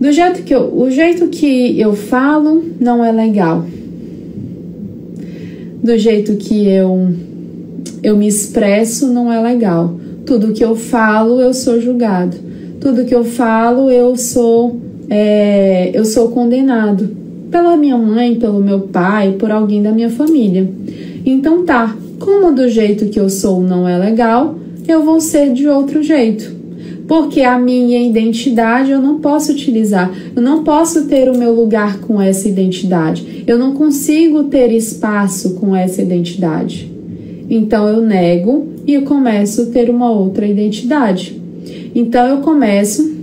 Do 0.00 0.10
jeito 0.10 0.42
que 0.42 0.52
eu, 0.52 0.76
o 0.76 0.90
jeito 0.90 1.28
que 1.28 1.80
eu 1.80 1.94
falo 1.94 2.64
não 2.80 3.04
é 3.04 3.12
legal. 3.12 3.64
Do 5.80 5.96
jeito 5.96 6.34
que 6.36 6.66
eu 6.66 7.12
eu 8.02 8.16
me 8.16 8.26
expresso 8.26 9.08
não 9.08 9.32
é 9.32 9.40
legal. 9.40 9.94
Tudo 10.26 10.52
que 10.52 10.64
eu 10.64 10.74
falo, 10.74 11.40
eu 11.40 11.54
sou 11.54 11.80
julgado. 11.80 12.36
Tudo 12.80 13.04
que 13.04 13.14
eu 13.14 13.24
falo, 13.24 13.90
eu 13.90 14.16
sou 14.16 14.80
é, 15.08 15.90
eu 15.92 16.04
sou 16.04 16.28
condenado 16.28 17.10
pela 17.50 17.76
minha 17.76 17.98
mãe, 17.98 18.34
pelo 18.36 18.60
meu 18.60 18.80
pai, 18.80 19.32
por 19.38 19.50
alguém 19.50 19.82
da 19.82 19.92
minha 19.92 20.08
família. 20.08 20.68
Então 21.24 21.64
tá, 21.64 21.94
como 22.18 22.54
do 22.54 22.68
jeito 22.68 23.06
que 23.06 23.20
eu 23.20 23.28
sou 23.28 23.60
não 23.60 23.86
é 23.86 23.98
legal, 23.98 24.56
eu 24.88 25.04
vou 25.04 25.20
ser 25.20 25.52
de 25.52 25.68
outro 25.68 26.02
jeito. 26.02 26.62
Porque 27.06 27.42
a 27.42 27.58
minha 27.58 28.00
identidade 28.00 28.90
eu 28.90 29.02
não 29.02 29.20
posso 29.20 29.52
utilizar, 29.52 30.10
eu 30.34 30.40
não 30.40 30.64
posso 30.64 31.06
ter 31.06 31.28
o 31.28 31.36
meu 31.36 31.52
lugar 31.52 31.98
com 31.98 32.20
essa 32.20 32.48
identidade, 32.48 33.44
eu 33.46 33.58
não 33.58 33.74
consigo 33.74 34.44
ter 34.44 34.72
espaço 34.72 35.54
com 35.56 35.76
essa 35.76 36.00
identidade. 36.00 36.91
Então 37.48 37.88
eu 37.88 38.00
nego 38.00 38.68
e 38.86 38.94
eu 38.94 39.02
começo 39.02 39.62
a 39.62 39.66
ter 39.66 39.90
uma 39.90 40.10
outra 40.10 40.46
identidade. 40.46 41.40
Então 41.94 42.26
eu 42.26 42.38
começo. 42.38 43.20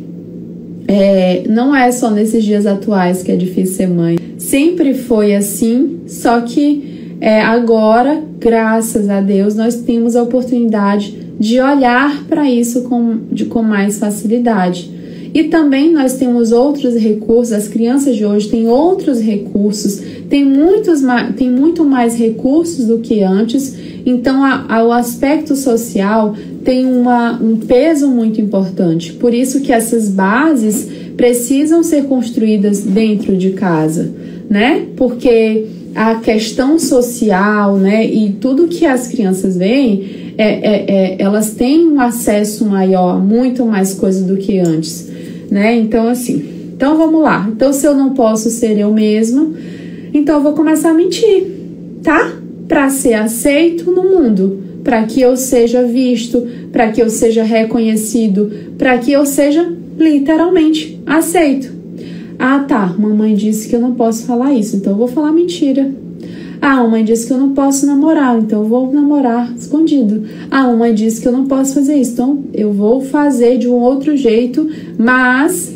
É, 0.88 1.44
não 1.48 1.76
é 1.76 1.92
só 1.92 2.10
nesses 2.10 2.44
dias 2.44 2.66
atuais 2.66 3.22
que 3.22 3.32
é 3.32 3.36
difícil 3.36 3.76
ser 3.76 3.88
mãe. 3.88 4.18
Sempre 4.38 4.96
foi 4.96 5.36
assim, 5.36 6.00
só 6.08 6.42
que 6.42 7.16
é, 7.22 7.42
agora, 7.42 8.24
graças 8.40 9.10
a 9.10 9.22
Deus, 9.22 9.56
nós 9.56 9.76
temos 9.82 10.16
a 10.16 10.24
oportunidade 10.24 11.16
de 11.40 11.60
olhar 11.60 12.26
para 12.28 12.50
isso 12.50 12.84
com, 12.84 13.20
de, 13.32 13.46
com 13.46 13.62
mais 13.62 14.00
facilidade. 14.00 14.90
E 15.34 15.44
também 15.44 15.92
nós 15.92 16.16
temos 16.16 16.52
outros 16.52 16.96
recursos, 16.96 17.54
as 17.54 17.68
crianças 17.68 18.16
de 18.16 18.26
hoje 18.26 18.50
têm 18.50 18.68
outros 18.68 19.20
recursos, 19.22 20.02
tem, 20.28 20.44
muitos, 20.44 21.02
tem 21.38 21.50
muito 21.52 21.86
mais 21.86 22.16
recursos 22.16 22.86
do 22.86 23.00
que 23.00 23.22
antes 23.22 23.78
então, 24.06 24.44
a, 24.44 24.66
a, 24.68 24.84
o 24.84 24.92
aspecto 24.92 25.56
social 25.56 26.36
tem 26.64 26.86
uma, 26.86 27.34
um 27.42 27.58
peso 27.58 28.08
muito 28.08 28.40
importante. 28.42 29.14
Por 29.14 29.34
isso 29.34 29.62
que 29.62 29.72
essas 29.72 30.10
bases 30.10 30.88
precisam 31.16 31.84
ser 31.84 32.06
construídas 32.06 32.82
dentro 32.82 33.36
de 33.36 33.52
casa, 33.52 34.12
né? 34.50 34.86
Porque 34.96 35.68
a 35.96 36.16
questão 36.16 36.78
social, 36.78 37.78
né, 37.78 38.06
e 38.06 38.32
tudo 38.34 38.68
que 38.68 38.86
as 38.86 39.08
crianças 39.08 39.58
veem, 39.58 40.34
é, 40.38 40.44
é, 40.44 40.86
é, 40.88 41.16
elas 41.20 41.52
têm 41.52 41.88
um 41.88 42.00
acesso 42.00 42.66
maior, 42.66 43.20
muito 43.20 43.66
mais 43.66 43.94
coisa 43.94 44.24
do 44.24 44.38
que 44.38 44.60
antes, 44.60 45.10
né? 45.52 45.76
Então, 45.78 46.08
assim, 46.08 46.46
então 46.74 46.98
vamos 46.98 47.22
lá. 47.22 47.50
Então, 47.52 47.74
se 47.74 47.86
eu 47.86 47.94
não 47.94 48.14
posso 48.14 48.50
ser 48.50 48.78
eu 48.78 48.94
mesma, 48.94 49.52
então 50.14 50.38
eu 50.38 50.44
vou 50.44 50.54
começar 50.54 50.92
a 50.92 50.94
mentir, 50.94 51.46
tá? 52.02 52.39
Para 52.70 52.88
ser 52.92 53.16
aceito 53.16 53.92
no 53.92 54.04
mundo, 54.04 54.60
para 54.84 55.04
que 55.04 55.20
eu 55.20 55.36
seja 55.36 55.84
visto, 55.84 56.48
para 56.72 56.92
que 56.92 57.02
eu 57.02 57.10
seja 57.10 57.44
reconhecido, 57.44 58.52
para 58.78 58.98
que 59.00 59.12
eu 59.12 59.26
seja 59.26 59.68
literalmente 59.98 61.02
aceito. 61.06 61.74
Ah, 62.38 62.60
tá, 62.60 62.96
mamãe 62.98 63.34
disse 63.34 63.68
que 63.68 63.76
eu 63.76 63.82
não 63.82 63.96
posso 63.96 64.26
falar 64.26 64.54
isso, 64.54 64.78
então 64.78 64.94
eu 64.94 64.98
vou 64.98 65.08
falar 65.08 65.32
mentira. 65.32 65.92
Ah, 66.62 66.76
mamãe 66.76 67.04
disse 67.04 67.26
que 67.26 67.34
eu 67.34 67.38
não 67.38 67.54
posso 67.54 67.88
namorar, 67.88 68.38
então 68.38 68.62
eu 68.62 68.70
vou 68.70 68.94
namorar 68.94 69.52
escondido. 69.58 70.26
Ah, 70.52 70.68
mamãe 70.68 70.94
disse 70.94 71.20
que 71.20 71.28
eu 71.28 71.32
não 71.32 71.48
posso 71.48 71.74
fazer 71.74 71.96
isso, 71.96 72.14
então 72.14 72.44
eu 72.54 72.72
vou 72.72 73.02
fazer 73.02 73.58
de 73.58 73.68
um 73.68 73.74
outro 73.74 74.16
jeito, 74.16 74.70
mas 74.98 75.74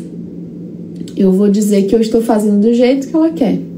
eu 1.16 1.32
vou 1.32 1.50
dizer 1.50 1.86
que 1.86 1.94
eu 1.94 2.00
estou 2.00 2.22
fazendo 2.22 2.60
do 2.60 2.72
jeito 2.72 3.08
que 3.08 3.16
ela 3.16 3.30
quer. 3.30 3.73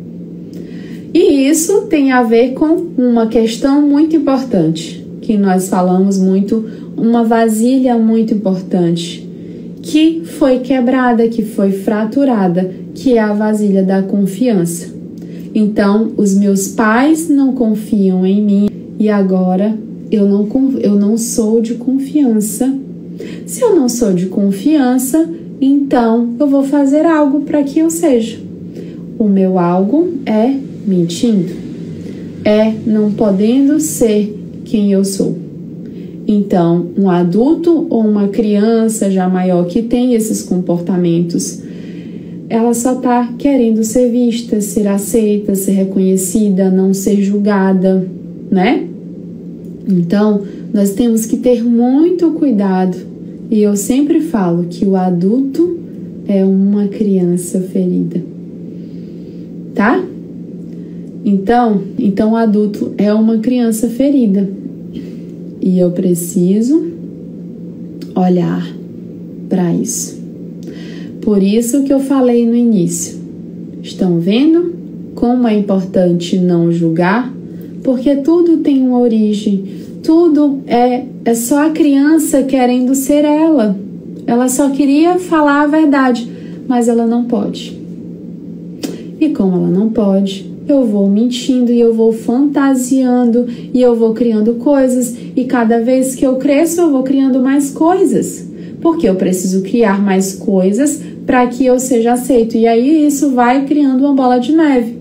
E 1.18 1.48
isso 1.48 1.86
tem 1.86 2.12
a 2.12 2.22
ver 2.22 2.52
com 2.52 2.88
uma 2.98 3.26
questão 3.26 3.80
muito 3.80 4.14
importante, 4.14 5.02
que 5.22 5.38
nós 5.38 5.66
falamos 5.66 6.18
muito, 6.18 6.62
uma 6.94 7.24
vasilha 7.24 7.96
muito 7.96 8.34
importante, 8.34 9.26
que 9.80 10.20
foi 10.26 10.58
quebrada, 10.58 11.26
que 11.26 11.42
foi 11.42 11.72
fraturada, 11.72 12.70
que 12.94 13.14
é 13.14 13.18
a 13.18 13.32
vasilha 13.32 13.82
da 13.82 14.02
confiança. 14.02 14.94
Então, 15.54 16.12
os 16.18 16.34
meus 16.34 16.68
pais 16.68 17.30
não 17.30 17.54
confiam 17.54 18.26
em 18.26 18.42
mim 18.42 18.68
e 18.98 19.08
agora 19.08 19.74
eu 20.10 20.28
não, 20.28 20.46
eu 20.80 20.96
não 20.96 21.16
sou 21.16 21.62
de 21.62 21.76
confiança 21.76 22.70
Se 23.46 23.62
eu 23.62 23.74
não 23.74 23.88
sou 23.88 24.12
de 24.12 24.26
confiança, 24.26 25.26
então 25.58 26.34
eu 26.38 26.46
vou 26.46 26.62
fazer 26.62 27.06
algo 27.06 27.40
para 27.40 27.62
que 27.62 27.78
eu 27.78 27.88
seja. 27.88 28.38
O 29.18 29.24
meu 29.24 29.58
algo 29.58 30.10
é 30.26 30.65
mentindo, 30.86 31.52
é 32.44 32.72
não 32.86 33.12
podendo 33.12 33.80
ser 33.80 34.34
quem 34.64 34.92
eu 34.92 35.04
sou. 35.04 35.36
Então, 36.28 36.88
um 36.98 37.08
adulto 37.08 37.86
ou 37.88 38.00
uma 38.00 38.28
criança 38.28 39.10
já 39.10 39.28
maior 39.28 39.66
que 39.66 39.82
tem 39.82 40.14
esses 40.14 40.42
comportamentos, 40.42 41.62
ela 42.48 42.74
só 42.74 42.94
está 42.94 43.32
querendo 43.38 43.82
ser 43.84 44.10
vista, 44.10 44.60
ser 44.60 44.86
aceita, 44.86 45.54
ser 45.54 45.72
reconhecida, 45.72 46.70
não 46.70 46.92
ser 46.94 47.22
julgada, 47.22 48.06
né? 48.50 48.86
Então, 49.88 50.42
nós 50.72 50.92
temos 50.92 51.26
que 51.26 51.36
ter 51.36 51.64
muito 51.64 52.32
cuidado. 52.32 52.96
E 53.50 53.62
eu 53.62 53.76
sempre 53.76 54.20
falo 54.20 54.64
que 54.68 54.84
o 54.84 54.96
adulto 54.96 55.78
é 56.26 56.44
uma 56.44 56.88
criança 56.88 57.60
ferida. 57.60 58.20
Tá? 59.74 60.04
Então, 61.28 61.82
então 61.98 62.34
o 62.34 62.36
adulto 62.36 62.94
é 62.96 63.12
uma 63.12 63.38
criança 63.38 63.88
ferida. 63.88 64.48
E 65.60 65.76
eu 65.76 65.90
preciso 65.90 66.92
olhar 68.14 68.64
para 69.48 69.74
isso. 69.74 70.22
Por 71.20 71.42
isso 71.42 71.82
que 71.82 71.92
eu 71.92 71.98
falei 71.98 72.46
no 72.46 72.54
início. 72.54 73.18
Estão 73.82 74.20
vendo 74.20 74.72
como 75.16 75.48
é 75.48 75.58
importante 75.58 76.38
não 76.38 76.70
julgar? 76.70 77.34
Porque 77.82 78.14
tudo 78.16 78.58
tem 78.58 78.80
uma 78.80 79.00
origem, 79.00 79.64
tudo 80.04 80.60
é, 80.68 81.06
é 81.24 81.34
só 81.34 81.66
a 81.66 81.70
criança 81.70 82.44
querendo 82.44 82.94
ser 82.94 83.24
ela. 83.24 83.76
Ela 84.28 84.48
só 84.48 84.70
queria 84.70 85.18
falar 85.18 85.62
a 85.62 85.66
verdade, 85.66 86.30
mas 86.68 86.86
ela 86.86 87.04
não 87.04 87.24
pode. 87.24 87.76
E 89.20 89.30
como 89.30 89.56
ela 89.56 89.68
não 89.68 89.88
pode, 89.88 90.55
eu 90.68 90.84
vou 90.84 91.08
mentindo 91.08 91.72
e 91.72 91.80
eu 91.80 91.94
vou 91.94 92.12
fantasiando 92.12 93.46
e 93.72 93.80
eu 93.80 93.94
vou 93.94 94.12
criando 94.12 94.54
coisas 94.54 95.14
e 95.36 95.44
cada 95.44 95.80
vez 95.80 96.14
que 96.14 96.26
eu 96.26 96.36
cresço 96.36 96.80
eu 96.80 96.90
vou 96.90 97.02
criando 97.02 97.40
mais 97.40 97.70
coisas. 97.70 98.46
Porque 98.80 99.08
eu 99.08 99.14
preciso 99.14 99.62
criar 99.62 100.02
mais 100.02 100.34
coisas 100.34 101.00
para 101.24 101.46
que 101.46 101.64
eu 101.64 101.78
seja 101.78 102.12
aceito. 102.12 102.56
E 102.56 102.66
aí 102.66 103.06
isso 103.06 103.30
vai 103.30 103.64
criando 103.64 104.04
uma 104.04 104.14
bola 104.14 104.38
de 104.38 104.52
neve. 104.52 104.96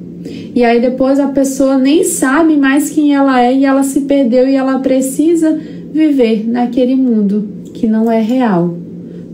E 0.56 0.64
aí 0.64 0.80
depois 0.80 1.20
a 1.20 1.28
pessoa 1.28 1.78
nem 1.78 2.04
sabe 2.04 2.56
mais 2.56 2.90
quem 2.90 3.14
ela 3.14 3.42
é 3.42 3.54
e 3.54 3.66
ela 3.66 3.84
se 3.84 4.02
perdeu 4.02 4.48
e 4.48 4.56
ela 4.56 4.80
precisa 4.80 5.60
viver 5.92 6.48
naquele 6.48 6.96
mundo 6.96 7.48
que 7.74 7.88
não 7.88 8.12
é 8.12 8.22
real. 8.22 8.76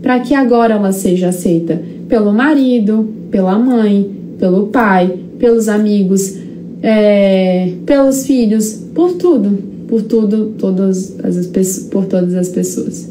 Para 0.00 0.20
que 0.20 0.34
agora 0.34 0.74
ela 0.74 0.92
seja 0.92 1.28
aceita 1.28 1.80
pelo 2.08 2.32
marido, 2.32 3.08
pela 3.30 3.58
mãe, 3.58 4.10
pelo 4.38 4.66
pai, 4.66 5.18
pelos 5.42 5.68
amigos, 5.68 6.36
é, 6.80 7.72
pelos 7.84 8.24
filhos, 8.24 8.74
por 8.94 9.14
tudo, 9.14 9.58
por 9.88 10.02
tudo, 10.02 10.54
todas 10.56 11.18
as 11.18 11.48
por 11.90 12.06
todas 12.06 12.36
as 12.36 12.48
pessoas. 12.48 13.10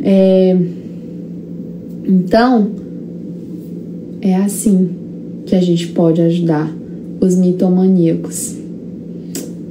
É, 0.00 0.56
então, 2.06 2.70
é 4.20 4.36
assim 4.36 4.90
que 5.44 5.56
a 5.56 5.60
gente 5.60 5.88
pode 5.88 6.20
ajudar 6.20 6.72
os 7.20 7.34
mitomaníacos. 7.34 8.54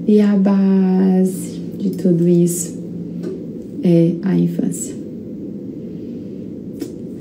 E 0.06 0.20
a 0.20 0.36
base 0.36 1.62
de 1.80 1.92
tudo 1.92 2.28
isso 2.28 2.78
é 3.84 4.12
a 4.22 4.38
infância. 4.38 4.94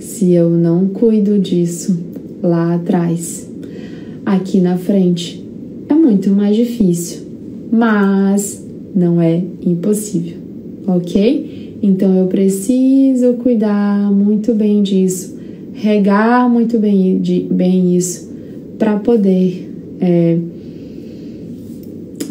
Se 0.01 0.33
eu 0.33 0.51
não 0.51 0.89
cuido 0.89 1.39
disso 1.39 1.97
lá 2.43 2.75
atrás, 2.75 3.46
aqui 4.27 4.61
na 4.61 4.77
frente 4.77 5.41
é 5.89 5.95
muito 5.95 6.31
mais 6.31 6.57
difícil, 6.57 7.23
mas 7.71 8.67
não 8.93 9.23
é 9.23 9.41
impossível, 9.65 10.37
ok? 10.89 11.79
Então 11.81 12.13
eu 12.17 12.27
preciso 12.27 13.35
cuidar 13.35 14.11
muito 14.13 14.53
bem 14.53 14.83
disso, 14.83 15.37
regar 15.73 16.51
muito 16.51 16.77
bem, 16.79 17.21
de, 17.21 17.47
bem 17.49 17.97
isso, 17.97 18.29
para 18.77 18.99
poder 18.99 19.71
é, 20.01 20.37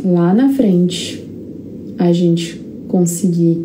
lá 0.03 0.33
na 0.33 0.49
frente 0.49 1.23
a 1.97 2.11
gente 2.11 2.59
conseguir 2.89 3.57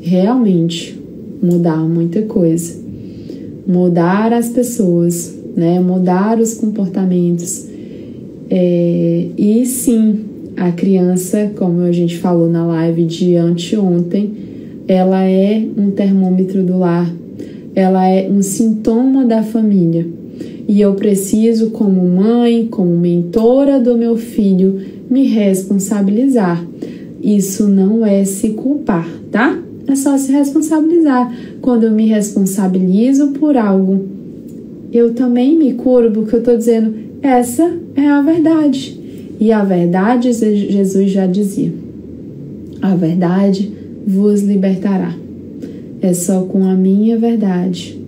realmente 0.00 0.98
mudar 1.40 1.78
muita 1.78 2.22
coisa, 2.22 2.74
mudar 3.66 4.32
as 4.32 4.48
pessoas, 4.48 5.36
né? 5.54 5.80
Mudar 5.80 6.38
os 6.38 6.54
comportamentos 6.54 7.75
é, 8.48 9.26
e 9.36 9.66
sim, 9.66 10.20
a 10.56 10.72
criança, 10.72 11.50
como 11.56 11.82
a 11.82 11.92
gente 11.92 12.16
falou 12.18 12.48
na 12.48 12.66
live 12.66 13.04
de 13.04 13.34
anteontem, 13.34 14.32
ela 14.88 15.22
é 15.22 15.62
um 15.76 15.90
termômetro 15.90 16.62
do 16.62 16.78
lar, 16.78 17.12
ela 17.74 18.08
é 18.08 18.28
um 18.30 18.40
sintoma 18.40 19.24
da 19.24 19.42
família. 19.42 20.06
E 20.68 20.80
eu 20.80 20.94
preciso, 20.94 21.70
como 21.70 22.04
mãe, 22.08 22.66
como 22.68 22.96
mentora 22.96 23.78
do 23.78 23.96
meu 23.96 24.16
filho, 24.16 24.80
me 25.08 25.24
responsabilizar. 25.24 26.64
Isso 27.22 27.68
não 27.68 28.04
é 28.04 28.24
se 28.24 28.50
culpar, 28.50 29.08
tá? 29.30 29.58
É 29.86 29.94
só 29.94 30.16
se 30.18 30.32
responsabilizar. 30.32 31.32
Quando 31.60 31.84
eu 31.84 31.92
me 31.92 32.06
responsabilizo 32.06 33.28
por 33.28 33.56
algo, 33.56 34.06
eu 34.92 35.14
também 35.14 35.56
me 35.56 35.74
curo, 35.74 36.10
porque 36.10 36.34
eu 36.34 36.40
estou 36.40 36.56
dizendo, 36.56 36.94
essa 37.22 37.76
é 37.94 38.06
a 38.06 38.22
verdade. 38.22 38.98
E 39.38 39.52
a 39.52 39.62
verdade, 39.64 40.32
Jesus 40.32 41.10
já 41.10 41.26
dizia: 41.26 41.72
a 42.80 42.94
verdade 42.94 43.70
vos 44.06 44.42
libertará. 44.42 45.14
É 46.00 46.12
só 46.12 46.42
com 46.42 46.64
a 46.64 46.74
minha 46.74 47.18
verdade. 47.18 47.98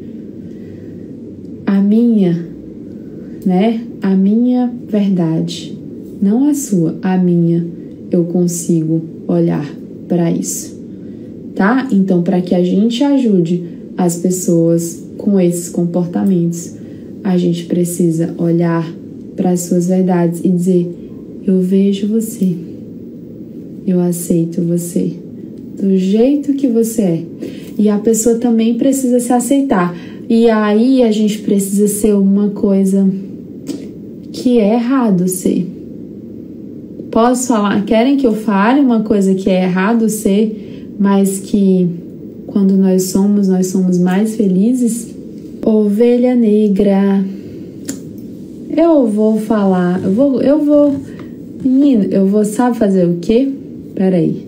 A 1.66 1.80
minha, 1.80 2.46
né? 3.44 3.80
A 4.00 4.14
minha 4.14 4.72
verdade, 4.86 5.76
não 6.22 6.48
a 6.48 6.54
sua, 6.54 6.96
a 7.02 7.18
minha, 7.18 7.66
eu 8.10 8.24
consigo 8.24 9.02
olhar 9.26 9.68
para 10.06 10.30
isso. 10.30 10.78
Tá? 11.54 11.88
Então, 11.90 12.22
para 12.22 12.40
que 12.40 12.54
a 12.54 12.62
gente 12.62 13.02
ajude 13.02 13.64
as 13.96 14.16
pessoas 14.16 15.04
com 15.16 15.40
esses 15.40 15.68
comportamentos, 15.68 16.76
a 17.24 17.36
gente 17.36 17.64
precisa 17.64 18.32
olhar 18.38 18.88
para 19.38 19.50
as 19.50 19.60
suas 19.60 19.86
verdades 19.86 20.40
e 20.44 20.48
dizer: 20.48 20.86
Eu 21.46 21.60
vejo 21.60 22.08
você, 22.08 22.54
eu 23.86 24.00
aceito 24.00 24.60
você 24.60 25.12
do 25.80 25.96
jeito 25.96 26.54
que 26.54 26.66
você 26.66 27.02
é. 27.02 27.22
E 27.78 27.88
a 27.88 27.98
pessoa 27.98 28.36
também 28.36 28.74
precisa 28.74 29.20
se 29.20 29.32
aceitar. 29.32 29.96
E 30.28 30.50
aí 30.50 31.04
a 31.04 31.12
gente 31.12 31.38
precisa 31.38 31.86
ser 31.86 32.14
uma 32.14 32.50
coisa 32.50 33.08
que 34.32 34.58
é 34.58 34.74
errado 34.74 35.28
ser. 35.28 35.66
Posso 37.10 37.48
falar? 37.48 37.84
Querem 37.84 38.16
que 38.16 38.26
eu 38.26 38.34
fale 38.34 38.80
uma 38.80 39.00
coisa 39.00 39.34
que 39.34 39.48
é 39.48 39.62
errado 39.62 40.08
ser, 40.08 40.88
mas 40.98 41.38
que 41.38 41.88
quando 42.48 42.76
nós 42.76 43.04
somos, 43.04 43.48
nós 43.48 43.68
somos 43.68 43.98
mais 43.98 44.34
felizes? 44.34 45.14
Ovelha 45.64 46.34
negra 46.34 47.24
eu 48.78 49.08
vou 49.08 49.40
falar, 49.40 50.00
eu 50.04 50.12
vou, 50.12 50.40
eu 50.40 50.64
vou, 50.64 50.94
menino, 51.64 52.04
eu 52.04 52.28
vou, 52.28 52.44
sabe 52.44 52.78
fazer 52.78 53.08
o 53.08 53.16
quê? 53.16 53.48
Peraí. 53.92 54.46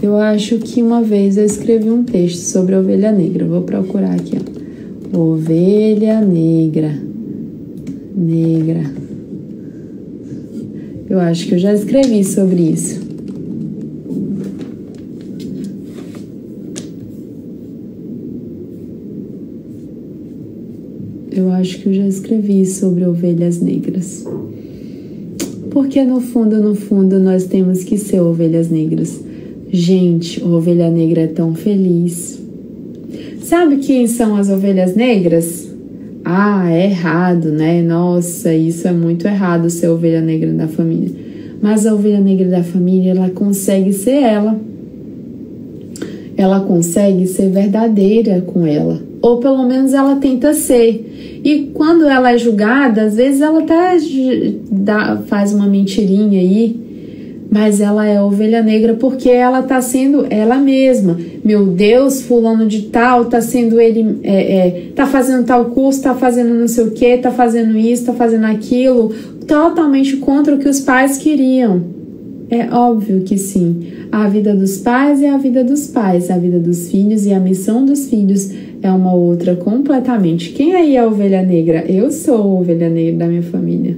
Eu 0.00 0.16
acho 0.16 0.56
que 0.58 0.82
uma 0.82 1.02
vez 1.02 1.36
eu 1.36 1.44
escrevi 1.44 1.90
um 1.90 2.02
texto 2.02 2.40
sobre 2.40 2.74
a 2.74 2.78
ovelha 2.78 3.12
negra. 3.12 3.44
vou 3.44 3.60
procurar 3.62 4.14
aqui, 4.14 4.38
ó. 4.38 5.18
Ovelha 5.18 6.20
negra. 6.22 6.98
Negra. 8.16 8.90
Eu 11.10 11.20
acho 11.20 11.46
que 11.46 11.54
eu 11.54 11.58
já 11.58 11.74
escrevi 11.74 12.24
sobre 12.24 12.62
isso. 12.62 13.07
Eu 21.38 21.52
acho 21.52 21.78
que 21.78 21.88
eu 21.88 21.94
já 21.94 22.04
escrevi 22.04 22.66
sobre 22.66 23.06
ovelhas 23.06 23.60
negras. 23.60 24.26
Porque 25.70 26.02
no 26.02 26.20
fundo, 26.20 26.60
no 26.60 26.74
fundo, 26.74 27.20
nós 27.20 27.44
temos 27.44 27.84
que 27.84 27.96
ser 27.96 28.20
ovelhas 28.20 28.68
negras. 28.68 29.20
Gente, 29.70 30.42
a 30.42 30.46
ovelha 30.46 30.90
negra 30.90 31.20
é 31.20 31.26
tão 31.28 31.54
feliz. 31.54 32.40
Sabe 33.40 33.76
quem 33.76 34.08
são 34.08 34.34
as 34.34 34.50
ovelhas 34.50 34.96
negras? 34.96 35.72
Ah, 36.24 36.68
é 36.72 36.86
errado, 36.86 37.52
né? 37.52 37.82
Nossa, 37.82 38.52
isso 38.52 38.88
é 38.88 38.92
muito 38.92 39.28
errado 39.28 39.70
ser 39.70 39.86
ovelha 39.86 40.20
negra 40.20 40.52
da 40.52 40.66
família. 40.66 41.12
Mas 41.62 41.86
a 41.86 41.94
ovelha 41.94 42.18
negra 42.18 42.48
da 42.48 42.64
família, 42.64 43.12
ela 43.12 43.30
consegue 43.30 43.92
ser 43.92 44.24
ela. 44.24 44.58
ela 46.36 46.58
consegue 46.58 47.28
ser 47.28 47.48
verdadeira 47.50 48.40
com 48.40 48.66
ela, 48.66 49.00
ou 49.20 49.38
pelo 49.38 49.66
menos 49.66 49.94
ela 49.94 50.16
tenta 50.16 50.52
ser. 50.54 51.40
E 51.44 51.70
quando 51.72 52.06
ela 52.06 52.32
é 52.32 52.38
julgada, 52.38 53.02
às 53.02 53.16
vezes 53.16 53.40
ela 53.40 53.60
até 53.60 53.96
dá, 54.70 55.22
faz 55.26 55.52
uma 55.52 55.66
mentirinha 55.66 56.40
aí, 56.40 56.88
mas 57.50 57.80
ela 57.80 58.06
é 58.06 58.20
ovelha 58.20 58.62
negra 58.62 58.94
porque 58.94 59.30
ela 59.30 59.62
tá 59.62 59.80
sendo 59.80 60.26
ela 60.28 60.56
mesma. 60.56 61.16
Meu 61.44 61.66
Deus, 61.66 62.22
fulano 62.22 62.66
de 62.66 62.82
tal 62.82 63.24
tá 63.26 63.40
sendo 63.40 63.80
ele, 63.80 64.18
é, 64.22 64.56
é, 64.56 64.82
tá 64.94 65.06
fazendo 65.06 65.46
tal 65.46 65.66
curso, 65.66 66.02
tá 66.02 66.14
fazendo 66.14 66.52
não 66.54 66.68
sei 66.68 66.84
o 66.84 66.90
que, 66.90 67.16
tá 67.18 67.30
fazendo 67.30 67.76
isso, 67.78 68.04
tá 68.04 68.12
fazendo 68.12 68.44
aquilo, 68.44 69.14
totalmente 69.46 70.16
contra 70.18 70.54
o 70.54 70.58
que 70.58 70.68
os 70.68 70.80
pais 70.80 71.16
queriam. 71.16 71.97
É 72.50 72.74
óbvio 72.74 73.20
que 73.22 73.36
sim. 73.36 73.88
A 74.10 74.26
vida 74.28 74.54
dos 74.54 74.78
pais 74.78 75.22
é 75.22 75.28
a 75.28 75.36
vida 75.36 75.62
dos 75.62 75.88
pais, 75.88 76.30
a 76.30 76.38
vida 76.38 76.58
dos 76.58 76.90
filhos 76.90 77.26
e 77.26 77.32
a 77.32 77.40
missão 77.40 77.84
dos 77.84 78.08
filhos 78.08 78.50
é 78.82 78.90
uma 78.90 79.14
outra 79.14 79.54
completamente. 79.54 80.50
Quem 80.52 80.74
aí 80.74 80.96
é 80.96 81.00
a 81.00 81.06
ovelha 81.06 81.42
negra? 81.42 81.84
Eu 81.86 82.10
sou 82.10 82.36
a 82.36 82.60
ovelha 82.60 82.88
negra 82.88 83.18
da 83.18 83.26
minha 83.26 83.42
família. 83.42 83.96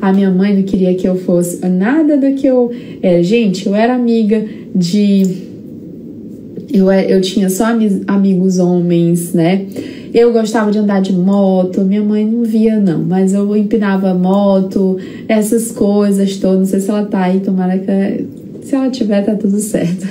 A 0.00 0.12
minha 0.12 0.30
mãe 0.30 0.54
não 0.54 0.62
queria 0.62 0.94
que 0.94 1.06
eu 1.06 1.16
fosse 1.16 1.66
nada 1.68 2.16
do 2.16 2.34
que 2.34 2.46
eu. 2.46 2.70
É, 3.02 3.22
gente, 3.22 3.66
eu 3.66 3.74
era 3.74 3.94
amiga 3.94 4.44
de. 4.74 5.48
Eu, 6.72 6.90
é, 6.90 7.12
eu 7.12 7.20
tinha 7.20 7.50
só 7.50 7.64
amigos 8.06 8.58
homens, 8.58 9.34
né? 9.34 9.66
Eu 10.12 10.32
gostava 10.32 10.70
de 10.70 10.78
andar 10.78 11.00
de 11.00 11.12
moto, 11.12 11.82
minha 11.82 12.02
mãe 12.02 12.24
não 12.24 12.44
via, 12.44 12.78
não, 12.78 13.02
mas 13.04 13.32
eu 13.32 13.56
empinava 13.56 14.14
moto, 14.14 14.96
essas 15.28 15.70
coisas 15.72 16.36
todas. 16.36 16.58
Não 16.58 16.66
sei 16.66 16.80
se 16.80 16.90
ela 16.90 17.04
tá 17.04 17.22
aí, 17.24 17.40
tomara 17.40 17.78
que. 17.78 18.26
Se 18.62 18.74
ela 18.74 18.90
tiver, 18.90 19.24
tá 19.24 19.34
tudo 19.34 19.58
certo. 19.60 20.06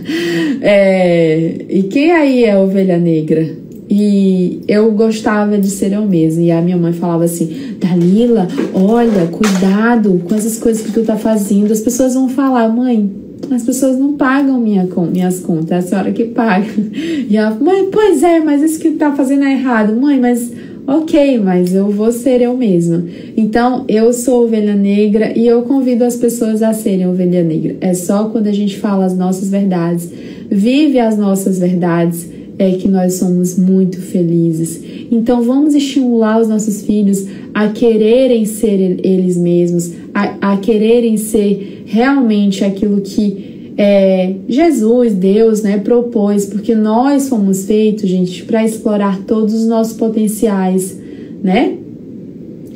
é, 0.60 1.54
e 1.68 1.84
quem 1.84 2.12
aí 2.12 2.44
é 2.44 2.56
ovelha 2.58 2.98
negra? 2.98 3.64
E 3.88 4.60
eu 4.66 4.90
gostava 4.92 5.58
de 5.58 5.68
ser 5.68 5.92
eu 5.92 6.02
mesma. 6.02 6.42
E 6.42 6.50
a 6.50 6.60
minha 6.60 6.76
mãe 6.76 6.92
falava 6.92 7.24
assim: 7.24 7.76
Dalila, 7.78 8.48
olha, 8.74 9.26
cuidado 9.26 10.20
com 10.26 10.34
essas 10.34 10.58
coisas 10.58 10.82
que 10.82 10.92
tu 10.92 11.02
tá 11.02 11.16
fazendo. 11.16 11.72
As 11.72 11.80
pessoas 11.80 12.14
vão 12.14 12.28
falar, 12.28 12.68
mãe, 12.68 13.10
as 13.50 13.62
pessoas 13.62 13.98
não 13.98 14.14
pagam 14.14 14.60
minha, 14.60 14.88
minhas 15.10 15.40
contas, 15.40 15.70
é 15.70 15.76
a 15.76 15.82
senhora 15.82 16.12
que 16.12 16.24
paga. 16.24 16.66
E 17.28 17.36
ela, 17.36 17.56
mãe, 17.58 17.88
pois 17.90 18.22
é, 18.22 18.38
mas 18.40 18.62
isso 18.62 18.78
que 18.78 18.92
tá 18.92 19.12
fazendo 19.12 19.44
é 19.44 19.52
errado. 19.52 19.98
Mãe, 19.98 20.20
mas 20.20 20.52
ok, 20.86 21.38
mas 21.38 21.74
eu 21.74 21.90
vou 21.90 22.12
ser 22.12 22.42
eu 22.42 22.56
mesma. 22.56 23.04
Então, 23.36 23.84
eu 23.88 24.12
sou 24.12 24.44
ovelha 24.44 24.74
negra 24.74 25.36
e 25.36 25.46
eu 25.46 25.62
convido 25.62 26.04
as 26.04 26.16
pessoas 26.16 26.62
a 26.62 26.72
serem 26.72 27.08
ovelha 27.08 27.42
negra. 27.42 27.76
É 27.80 27.94
só 27.94 28.28
quando 28.28 28.46
a 28.46 28.52
gente 28.52 28.78
fala 28.78 29.06
as 29.06 29.16
nossas 29.16 29.48
verdades, 29.48 30.08
vive 30.50 30.98
as 30.98 31.16
nossas 31.16 31.58
verdades 31.58 32.28
é 32.58 32.72
que 32.72 32.88
nós 32.88 33.14
somos 33.14 33.58
muito 33.58 34.00
felizes. 34.00 34.80
Então 35.10 35.42
vamos 35.42 35.74
estimular 35.74 36.40
os 36.40 36.48
nossos 36.48 36.82
filhos 36.82 37.26
a 37.52 37.68
quererem 37.68 38.44
ser 38.44 38.98
eles 39.04 39.36
mesmos, 39.36 39.92
a, 40.12 40.52
a 40.52 40.56
quererem 40.56 41.16
ser 41.16 41.84
realmente 41.86 42.64
aquilo 42.64 43.00
que 43.00 43.72
é, 43.76 44.34
Jesus, 44.48 45.14
Deus, 45.14 45.62
né, 45.62 45.78
propôs, 45.78 46.46
porque 46.46 46.74
nós 46.74 47.28
fomos 47.28 47.66
feitos, 47.66 48.08
gente, 48.08 48.44
para 48.44 48.64
explorar 48.64 49.20
todos 49.22 49.52
os 49.52 49.66
nossos 49.66 49.94
potenciais, 49.94 50.96
né? 51.42 51.76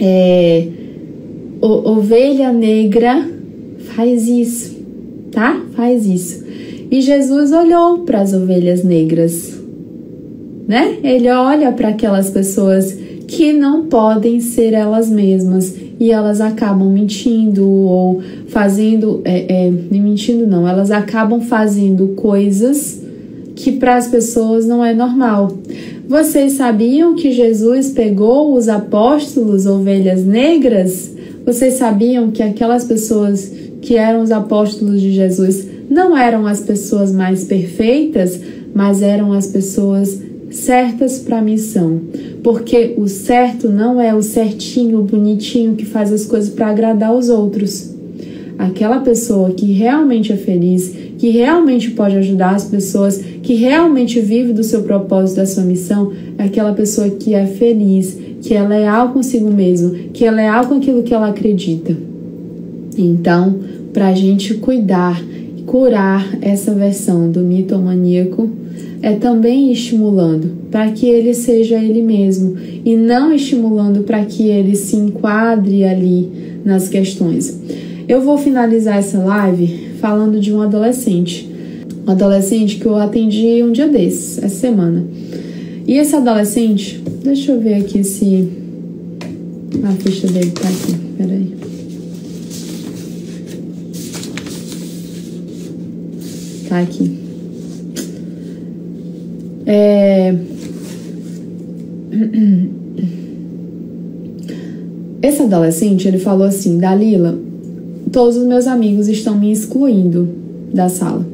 É, 0.00 0.66
o, 1.60 1.90
ovelha 1.90 2.52
negra 2.52 3.28
faz 3.94 4.28
isso, 4.28 4.76
tá? 5.30 5.64
Faz 5.72 6.04
isso. 6.04 6.44
E 6.90 7.00
Jesus 7.00 7.52
olhou 7.52 8.00
para 8.00 8.20
as 8.20 8.32
ovelhas 8.32 8.82
negras 8.82 9.57
né? 10.68 10.98
Ele 11.02 11.30
olha 11.30 11.72
para 11.72 11.88
aquelas 11.88 12.28
pessoas 12.28 12.92
que 13.26 13.54
não 13.54 13.86
podem 13.86 14.38
ser 14.40 14.74
elas 14.74 15.08
mesmas 15.08 15.74
e 15.98 16.10
elas 16.10 16.40
acabam 16.40 16.92
mentindo 16.92 17.66
ou 17.66 18.22
fazendo, 18.48 19.22
é, 19.24 19.66
é, 19.66 19.70
mentindo 19.70 20.46
não, 20.46 20.68
elas 20.68 20.90
acabam 20.90 21.40
fazendo 21.40 22.08
coisas 22.08 23.02
que 23.56 23.72
para 23.72 23.96
as 23.96 24.06
pessoas 24.06 24.66
não 24.66 24.84
é 24.84 24.94
normal. 24.94 25.58
Vocês 26.06 26.52
sabiam 26.52 27.16
que 27.16 27.32
Jesus 27.32 27.90
pegou 27.90 28.54
os 28.54 28.68
apóstolos 28.68 29.66
ovelhas 29.66 30.24
negras? 30.24 31.10
Vocês 31.44 31.74
sabiam 31.74 32.30
que 32.30 32.42
aquelas 32.42 32.84
pessoas 32.84 33.52
que 33.80 33.96
eram 33.96 34.22
os 34.22 34.30
apóstolos 34.30 35.00
de 35.00 35.12
Jesus 35.12 35.66
não 35.90 36.16
eram 36.16 36.46
as 36.46 36.60
pessoas 36.60 37.10
mais 37.10 37.44
perfeitas, 37.44 38.40
mas 38.74 39.02
eram 39.02 39.32
as 39.32 39.48
pessoas 39.48 40.20
certas 40.50 41.18
para 41.18 41.38
a 41.38 41.42
missão, 41.42 42.00
porque 42.42 42.94
o 42.96 43.06
certo 43.08 43.68
não 43.68 44.00
é 44.00 44.14
o 44.14 44.22
certinho, 44.22 45.00
o 45.00 45.04
bonitinho 45.04 45.74
que 45.74 45.84
faz 45.84 46.12
as 46.12 46.24
coisas 46.24 46.50
para 46.50 46.68
agradar 46.68 47.14
os 47.14 47.28
outros. 47.28 47.94
Aquela 48.58 49.00
pessoa 49.00 49.50
que 49.50 49.72
realmente 49.72 50.32
é 50.32 50.36
feliz, 50.36 50.92
que 51.18 51.28
realmente 51.28 51.90
pode 51.92 52.16
ajudar 52.16 52.54
as 52.54 52.64
pessoas, 52.64 53.18
que 53.42 53.54
realmente 53.54 54.20
vive 54.20 54.52
do 54.52 54.64
seu 54.64 54.82
propósito, 54.82 55.36
da 55.36 55.46
sua 55.46 55.62
missão, 55.62 56.12
é 56.36 56.44
aquela 56.44 56.72
pessoa 56.72 57.08
que 57.10 57.34
é 57.34 57.46
feliz, 57.46 58.18
que 58.42 58.54
é 58.54 58.62
leal 58.66 59.12
consigo 59.12 59.50
mesmo, 59.50 59.90
que 60.12 60.24
é 60.24 60.30
leal 60.30 60.66
com 60.66 60.74
aquilo 60.74 61.02
que 61.02 61.14
ela 61.14 61.28
acredita. 61.28 61.96
Então, 62.96 63.58
para 63.92 64.08
a 64.08 64.14
gente 64.14 64.54
cuidar 64.54 65.22
curar 65.68 66.26
essa 66.40 66.72
versão 66.72 67.30
do 67.30 67.40
mitomaníaco, 67.40 68.48
é 69.00 69.12
também 69.12 69.72
estimulando 69.72 70.68
para 70.70 70.90
que 70.90 71.06
ele 71.06 71.34
seja 71.34 71.76
ele 71.76 72.02
mesmo 72.02 72.56
e 72.84 72.96
não 72.96 73.32
estimulando 73.32 74.02
para 74.02 74.24
que 74.24 74.48
ele 74.48 74.74
se 74.74 74.96
enquadre 74.96 75.84
ali 75.84 76.28
nas 76.64 76.88
questões. 76.88 77.58
Eu 78.08 78.22
vou 78.22 78.38
finalizar 78.38 78.98
essa 78.98 79.18
live 79.18 79.90
falando 80.00 80.40
de 80.40 80.52
um 80.52 80.60
adolescente, 80.60 81.48
um 82.06 82.10
adolescente 82.10 82.76
que 82.76 82.86
eu 82.86 82.96
atendi 82.96 83.62
um 83.62 83.72
dia 83.72 83.88
desses, 83.88 84.38
essa 84.38 84.56
semana. 84.56 85.04
E 85.86 85.94
esse 85.94 86.14
adolescente, 86.16 87.02
deixa 87.22 87.52
eu 87.52 87.60
ver 87.60 87.74
aqui 87.74 88.02
se 88.02 88.48
a 89.82 89.92
ficha 89.92 90.26
dele 90.26 90.50
tá 90.50 90.68
aqui, 90.68 90.96
peraí. 91.16 91.54
Tá 96.68 96.80
aqui. 96.80 97.27
É... 99.68 100.34
Esse 105.20 105.42
adolescente, 105.42 106.08
ele 106.08 106.18
falou 106.18 106.46
assim, 106.46 106.78
Dalila, 106.78 107.38
todos 108.10 108.36
os 108.36 108.46
meus 108.46 108.66
amigos 108.66 109.08
estão 109.08 109.38
me 109.38 109.52
excluindo 109.52 110.28
da 110.72 110.88
sala. 110.88 111.26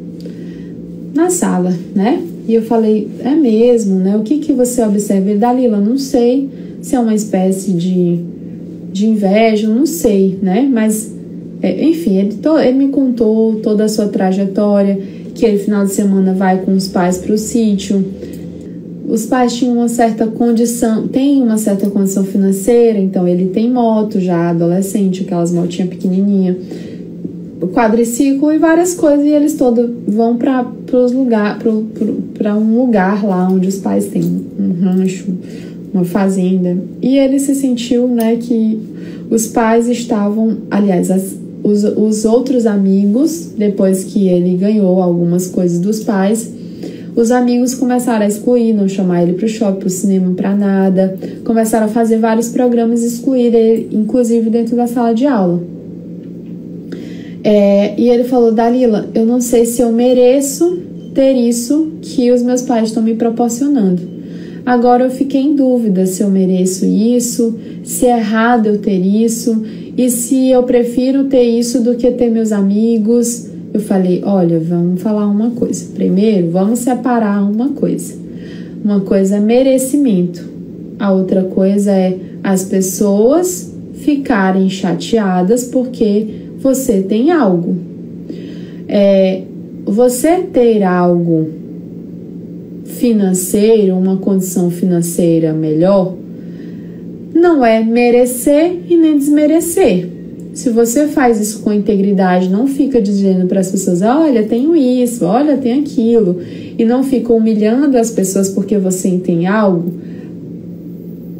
Na 1.14 1.31
sala, 1.31 1.73
né? 1.94 2.20
E 2.49 2.55
eu 2.55 2.62
falei, 2.62 3.09
é 3.20 3.35
mesmo, 3.35 4.01
né? 4.01 4.16
O 4.16 4.23
que 4.23 4.38
que 4.38 4.53
você 4.53 4.83
observa? 4.83 5.31
Ele, 5.31 5.38
Dalila, 5.38 5.79
não 5.79 5.97
sei 5.97 6.49
se 6.83 6.97
é 6.97 7.01
uma 7.01 7.14
espécie 7.14 7.73
de, 7.73 8.18
de 8.92 9.07
inveja, 9.07 9.68
não 9.68 9.87
sei, 9.87 10.38
né? 10.42 10.68
Mas, 10.70 11.14
é, 11.62 11.85
enfim, 11.85 12.16
ele, 12.16 12.35
to, 12.35 12.59
ele 12.59 12.79
me 12.79 12.88
contou 12.88 13.57
toda 13.57 13.85
a 13.85 13.88
sua 13.88 14.09
trajetória, 14.09 14.99
que 15.35 15.44
ele 15.44 15.59
final 15.59 15.85
de 15.85 15.92
semana 15.92 16.33
vai 16.33 16.62
com 16.62 16.75
os 16.75 16.88
pais 16.88 17.18
para 17.18 17.35
o 17.35 17.38
sítio. 17.38 18.05
Os 19.07 19.27
pais 19.27 19.55
tinham 19.55 19.75
uma 19.75 19.88
certa 19.88 20.27
condição, 20.27 21.07
tem 21.09 21.42
uma 21.42 21.59
certa 21.59 21.90
condição 21.90 22.25
financeira, 22.25 22.99
então 22.99 23.29
ele 23.29 23.47
tem 23.47 23.70
moto 23.70 24.18
já 24.18 24.51
adolescente, 24.51 25.23
aquelas 25.23 25.53
motinhas 25.53 25.90
pequenininha, 25.90 26.57
quadriciclo 27.73 28.53
e 28.53 28.59
várias 28.59 28.94
coisas, 28.94 29.27
e 29.27 29.31
eles 29.31 29.55
todos 29.55 29.90
vão 30.07 30.37
para 30.37 30.64
para 32.35 32.57
um 32.57 32.79
lugar 32.79 33.25
lá 33.25 33.49
onde 33.51 33.68
os 33.68 33.79
pais 33.79 34.07
têm 34.07 34.23
um 34.59 34.73
rancho, 34.81 35.27
uma 35.92 36.05
fazenda. 36.05 36.78
E 37.03 37.18
ele 37.18 37.39
se 37.41 37.55
sentiu, 37.55 38.07
né, 38.07 38.37
que 38.37 38.80
os 39.30 39.49
pais 39.49 39.89
estavam, 39.89 40.59
aliás, 40.70 41.11
as, 41.11 41.37
os, 41.64 41.82
os 41.82 42.26
outros 42.26 42.66
amigos, 42.66 43.52
depois 43.56 44.04
que 44.04 44.28
ele 44.28 44.54
ganhou 44.54 45.02
algumas 45.02 45.46
coisas 45.46 45.80
dos 45.80 46.04
pais, 46.04 46.52
os 47.16 47.30
amigos 47.30 47.74
começaram 47.74 48.24
a 48.24 48.28
excluir, 48.28 48.74
não 48.74 48.86
chamar 48.86 49.22
ele 49.22 49.32
para 49.32 49.46
o 49.46 49.48
shopping, 49.48 49.78
para 49.78 49.86
o 49.86 49.90
cinema, 49.90 50.34
para 50.34 50.54
nada. 50.54 51.16
Começaram 51.42 51.86
a 51.86 51.88
fazer 51.88 52.18
vários 52.18 52.50
programas 52.50 53.02
e 53.02 53.06
excluir 53.06 53.54
ele, 53.54 53.88
inclusive 53.92 54.50
dentro 54.50 54.76
da 54.76 54.86
sala 54.86 55.14
de 55.14 55.26
aula. 55.26 55.62
É, 57.42 57.98
e 57.98 58.10
ele 58.10 58.24
falou: 58.24 58.52
Dalila, 58.52 59.08
eu 59.14 59.24
não 59.24 59.40
sei 59.40 59.64
se 59.64 59.80
eu 59.80 59.90
mereço 59.90 60.78
ter 61.14 61.32
isso 61.32 61.92
que 62.02 62.30
os 62.30 62.42
meus 62.42 62.60
pais 62.62 62.88
estão 62.88 63.02
me 63.02 63.14
proporcionando. 63.14 64.02
Agora 64.66 65.04
eu 65.04 65.10
fiquei 65.10 65.40
em 65.40 65.54
dúvida 65.54 66.04
se 66.06 66.22
eu 66.22 66.30
mereço 66.30 66.84
isso, 66.84 67.58
se 67.84 68.06
é 68.06 68.18
errado 68.18 68.66
eu 68.66 68.78
ter 68.78 68.98
isso 68.98 69.62
e 69.97 70.11
se 70.11 70.51
eu 70.51 70.62
prefiro 70.64 71.24
ter 71.24 71.42
isso 71.42 71.82
do 71.82 71.95
que 71.95 72.11
ter 72.11 72.30
meus 72.30 72.53
amigos. 72.53 73.49
eu 73.72 73.80
falei: 73.80 74.22
olha, 74.24 74.59
vamos 74.59 75.01
falar 75.01 75.26
uma 75.26 75.51
coisa. 75.51 75.92
Primeiro, 75.95 76.51
vamos 76.51 76.80
separar 76.80 77.42
uma 77.49 77.70
coisa. 77.70 78.14
Uma 78.84 79.01
coisa 79.01 79.36
é 79.36 79.40
merecimento, 79.40 80.47
a 80.99 81.11
outra 81.11 81.45
coisa 81.45 81.90
é 81.90 82.18
as 82.42 82.64
pessoas 82.64 83.72
ficarem 83.95 84.68
chateadas 84.68 85.64
porque 85.64 86.26
você 86.59 87.01
tem 87.01 87.30
algo. 87.30 87.76
É, 88.86 89.42
você 89.86 90.40
ter 90.40 90.82
algo 90.82 91.49
financeiro, 92.84 93.97
uma 93.97 94.18
condição 94.18 94.70
financeira 94.70 95.53
melhor, 95.55 96.14
não 97.35 97.64
é 97.64 97.82
merecer 97.82 98.80
e 98.89 98.97
nem 98.97 99.18
desmerecer. 99.18 100.09
Se 100.55 100.70
você 100.70 101.09
faz 101.09 101.41
isso 101.41 101.62
com 101.62 101.72
integridade, 101.72 102.49
não 102.49 102.68
fica 102.68 103.03
dizendo 103.03 103.47
para 103.47 103.59
as 103.59 103.72
pessoas: 103.72 104.03
olha, 104.03 104.45
tenho 104.45 104.76
isso, 104.76 105.24
olha, 105.24 105.57
tenho 105.57 105.80
aquilo, 105.80 106.41
e 106.78 106.85
não 106.85 107.03
fica 107.03 107.32
humilhando 107.32 107.99
as 107.99 108.12
pessoas 108.12 108.49
porque 108.49 108.78
você 108.78 109.11
tem 109.18 109.49
algo. 109.49 109.93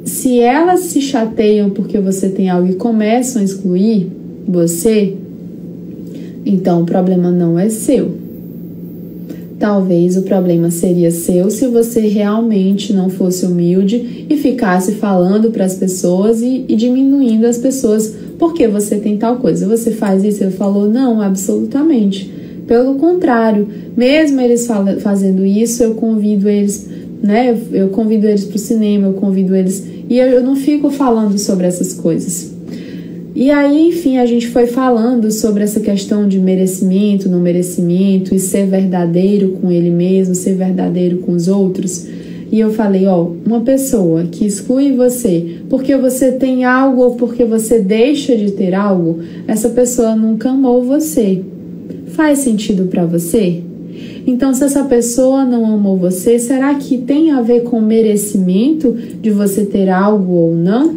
Se 0.05 0.41
elas 0.41 0.81
se 0.81 1.01
chateiam 1.01 1.71
porque 1.71 1.99
você 1.99 2.29
tem 2.29 2.51
algo 2.51 2.69
e 2.69 2.75
começam 2.75 3.41
a 3.41 3.45
excluir 3.45 4.09
você, 4.47 5.15
então 6.45 6.83
o 6.83 6.85
problema 6.85 7.31
não 7.31 7.57
é 7.59 7.69
seu. 7.69 8.24
Talvez 9.65 10.15
o 10.15 10.21
problema 10.25 10.71
seria 10.71 11.11
seu 11.11 11.51
se 11.51 11.67
você 11.69 12.01
realmente 12.01 12.93
não 12.93 13.09
fosse 13.09 13.47
humilde 13.47 14.27
e 14.29 14.37
ficasse 14.37 14.93
falando 14.93 15.51
para 15.51 15.65
as 15.65 15.75
pessoas 15.75 16.43
e, 16.43 16.67
e, 16.69 16.77
diminuindo 16.77 17.47
as 17.47 17.57
pessoas 17.57 18.15
porque 18.39 18.69
você 18.69 18.99
tem 18.99 19.17
tal 19.17 19.37
coisa. 19.37 19.67
Você 19.67 19.91
faz 19.93 20.23
isso? 20.23 20.45
Ele 20.45 20.51
falou: 20.51 20.87
não, 20.87 21.19
absolutamente. 21.19 22.31
Pelo 22.67 22.97
contrário, 22.97 23.67
mesmo 23.97 24.39
eles 24.39 24.69
fazendo 25.01 25.47
isso, 25.47 25.83
eu 25.83 25.95
convido 25.95 26.47
eles, 26.47 26.87
né? 27.23 27.59
Eu 27.73 27.89
convido 27.89 28.27
eles 28.27 28.45
para 28.45 28.57
o 28.57 28.59
cinema, 28.59 29.07
eu 29.07 29.15
convido 29.15 29.57
eles. 29.57 29.83
E 30.11 30.19
eu, 30.19 30.27
eu 30.27 30.43
não 30.43 30.57
fico 30.57 30.91
falando 30.91 31.39
sobre 31.39 31.67
essas 31.67 31.95
coisas. 31.95 32.54
E 33.35 33.51
aí, 33.51 33.89
enfim, 33.89 34.19
a 34.19 34.27
gente 34.27 34.47
foi 34.47 34.69
falando 34.69 35.29
sobre 35.33 35.65
essa 35.65 35.81
questão 35.81 36.29
de 36.29 36.39
merecimento, 36.39 37.29
não 37.29 37.41
merecimento 37.41 38.33
e 38.33 38.39
ser 38.39 38.67
verdadeiro 38.67 39.59
com 39.61 39.73
ele 39.73 39.91
mesmo, 39.91 40.37
ser 40.37 40.55
verdadeiro 40.55 41.19
com 41.19 41.33
os 41.33 41.49
outros. 41.49 42.07
E 42.53 42.61
eu 42.61 42.73
falei, 42.73 43.07
ó, 43.07 43.27
uma 43.45 43.63
pessoa 43.63 44.23
que 44.31 44.47
exclui 44.47 44.93
você 44.93 45.57
porque 45.69 45.97
você 45.97 46.31
tem 46.31 46.65
algo 46.65 47.03
ou 47.03 47.17
porque 47.17 47.45
você 47.45 47.81
deixa 47.81 48.37
de 48.37 48.53
ter 48.53 48.73
algo, 48.73 49.19
essa 49.49 49.71
pessoa 49.71 50.15
nunca 50.15 50.51
amou 50.51 50.85
você. 50.85 51.43
Faz 52.07 52.39
sentido 52.39 52.85
para 52.85 53.05
você? 53.05 53.61
Então, 54.25 54.55
se 54.55 54.63
essa 54.63 54.85
pessoa 54.85 55.45
não 55.45 55.67
amou 55.67 55.97
você, 55.97 56.39
será 56.39 56.73
que 56.77 56.99
tem 56.99 57.33
a 57.33 57.43
ver 57.43 57.65
com 57.65 57.81
merecimento 57.81 58.93
de 58.93 59.31
você 59.31 59.67
ter 59.67 59.91
algo 59.91 60.33
ou 60.33 60.55
não? 60.55 60.95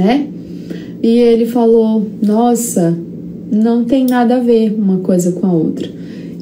Né? 0.00 0.26
E 1.02 1.18
ele 1.18 1.44
falou: 1.44 2.06
Nossa, 2.22 2.96
não 3.52 3.84
tem 3.84 4.06
nada 4.06 4.36
a 4.36 4.40
ver 4.40 4.72
uma 4.72 4.98
coisa 4.98 5.32
com 5.32 5.46
a 5.46 5.52
outra. 5.52 5.90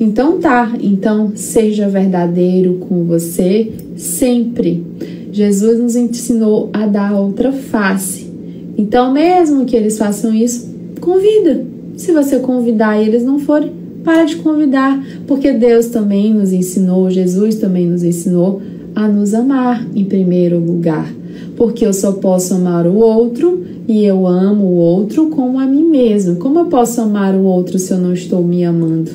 Então 0.01 0.39
tá, 0.39 0.77
então 0.81 1.33
seja 1.35 1.89
verdadeiro 1.89 2.75
com 2.89 3.05
você 3.05 3.73
sempre. 3.97 4.85
Jesus 5.33 5.81
nos 5.81 5.97
ensinou 5.97 6.71
a 6.73 6.87
dar 6.87 7.19
outra 7.19 7.51
face. 7.51 8.29
Então, 8.77 9.13
mesmo 9.13 9.65
que 9.65 9.75
eles 9.75 9.99
façam 9.99 10.33
isso, 10.33 10.73
convida. 11.01 11.65
Se 11.97 12.13
você 12.13 12.39
convidar 12.39 13.01
e 13.01 13.09
eles 13.09 13.25
não 13.25 13.41
forem, 13.41 13.73
para 14.05 14.25
de 14.25 14.37
convidar, 14.37 15.05
porque 15.27 15.53
Deus 15.53 15.87
também 15.87 16.33
nos 16.33 16.53
ensinou, 16.53 17.11
Jesus 17.11 17.57
também 17.57 17.87
nos 17.87 18.05
ensinou 18.05 18.63
a 18.95 19.09
nos 19.09 19.35
amar 19.35 19.85
em 19.95 20.05
primeiro 20.05 20.59
lugar 20.61 21.13
porque 21.59 21.85
eu 21.85 21.93
só 21.93 22.13
posso 22.13 22.55
amar 22.55 22.87
o 22.87 22.95
outro 22.95 23.65
e 23.89 24.05
eu 24.05 24.29
amo 24.29 24.65
o 24.65 24.75
outro 24.77 25.29
como 25.29 25.59
a 25.59 25.67
mim 25.67 25.83
mesmo. 25.91 26.37
Como 26.37 26.61
eu 26.61 26.67
posso 26.67 27.01
amar 27.01 27.35
o 27.35 27.43
outro 27.43 27.81
se 27.81 27.93
eu 27.93 27.99
não 27.99 28.13
estou 28.13 28.45
me 28.45 28.65
amando? 28.65 29.11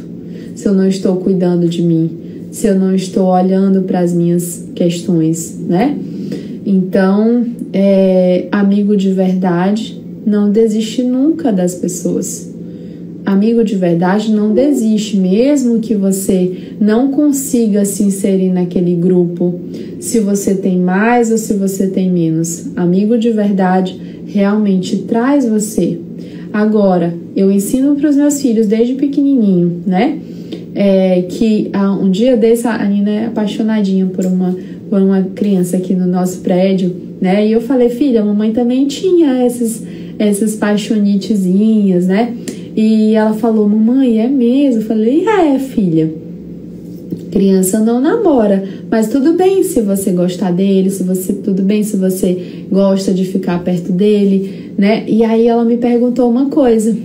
Se 0.54 0.68
eu 0.68 0.74
não 0.74 0.86
estou 0.86 1.16
cuidando 1.16 1.70
de 1.70 1.82
mim? 1.82 2.12
Se 2.52 2.68
eu 2.68 2.78
não 2.78 2.94
estou 2.94 3.28
olhando 3.28 3.84
para 3.84 4.02
as 4.02 4.14
minhas 4.14 4.68
questões, 4.76 5.58
né? 5.58 5.98
Então, 6.66 7.46
é, 7.72 8.50
amigo 8.52 8.98
de 8.98 9.14
verdade 9.14 10.04
não 10.26 10.52
desiste 10.52 11.02
nunca 11.02 11.50
das 11.50 11.76
pessoas. 11.76 12.53
Amigo 13.34 13.64
de 13.64 13.76
verdade 13.76 14.32
não 14.32 14.54
desiste, 14.54 15.18
mesmo 15.18 15.80
que 15.80 15.96
você 15.96 16.76
não 16.80 17.10
consiga 17.10 17.84
se 17.84 18.04
inserir 18.04 18.52
naquele 18.52 18.94
grupo, 18.94 19.60
se 20.00 20.20
você 20.20 20.54
tem 20.54 20.78
mais 20.78 21.32
ou 21.32 21.40
se 21.40 21.56
você 21.56 21.88
tem 21.88 22.12
menos. 22.12 22.68
Amigo 22.76 23.18
de 23.18 23.32
verdade 23.32 24.00
realmente 24.28 24.98
traz 24.98 25.48
você. 25.48 25.98
Agora, 26.54 27.16
eu 27.36 27.52
ensino 27.52 27.96
para 27.96 28.08
os 28.08 28.16
meus 28.16 28.40
filhos 28.40 28.68
desde 28.68 28.94
pequenininho, 28.94 29.82
né? 29.84 30.20
É, 30.76 31.24
que 31.24 31.72
um 32.04 32.12
dia 32.12 32.38
desse 32.38 32.68
a 32.68 32.88
Nina 32.88 33.10
é 33.10 33.26
apaixonadinha 33.26 34.06
por 34.06 34.28
uma, 34.28 34.56
por 34.92 35.02
uma 35.02 35.24
criança 35.34 35.78
aqui 35.78 35.96
no 35.96 36.06
nosso 36.06 36.42
prédio, 36.42 36.96
né? 37.20 37.48
E 37.48 37.52
eu 37.52 37.62
falei, 37.62 37.90
filha, 37.90 38.22
a 38.22 38.26
mamãe 38.26 38.52
também 38.52 38.86
tinha 38.86 39.44
essas, 39.44 39.82
essas 40.20 40.56
paixonitezinhas, 40.56 42.06
né? 42.06 42.32
E 42.76 43.14
ela 43.14 43.34
falou, 43.34 43.68
mamãe, 43.70 44.20
é 44.20 44.28
mesmo? 44.28 44.82
Eu 44.82 44.86
falei, 44.86 45.26
é, 45.28 45.60
filha. 45.60 46.14
Criança 47.34 47.80
não 47.80 48.00
namora, 48.00 48.64
mas 48.92 49.08
tudo 49.08 49.34
bem 49.34 49.64
se 49.64 49.82
você 49.82 50.12
gostar 50.12 50.52
dele, 50.52 50.92
se 50.92 51.02
você 51.02 51.34
tudo 51.34 51.64
bem 51.64 51.82
se 51.82 51.98
você 51.98 52.66
gosta 52.72 53.12
de 53.12 53.26
ficar 53.26 53.64
perto 53.64 53.92
dele, 53.92 54.72
né? 54.78 55.04
E 55.08 55.24
aí 55.24 55.48
ela 55.48 55.66
me 55.66 55.78
perguntou 55.78 56.30
uma 56.30 56.46
coisa: 56.52 56.96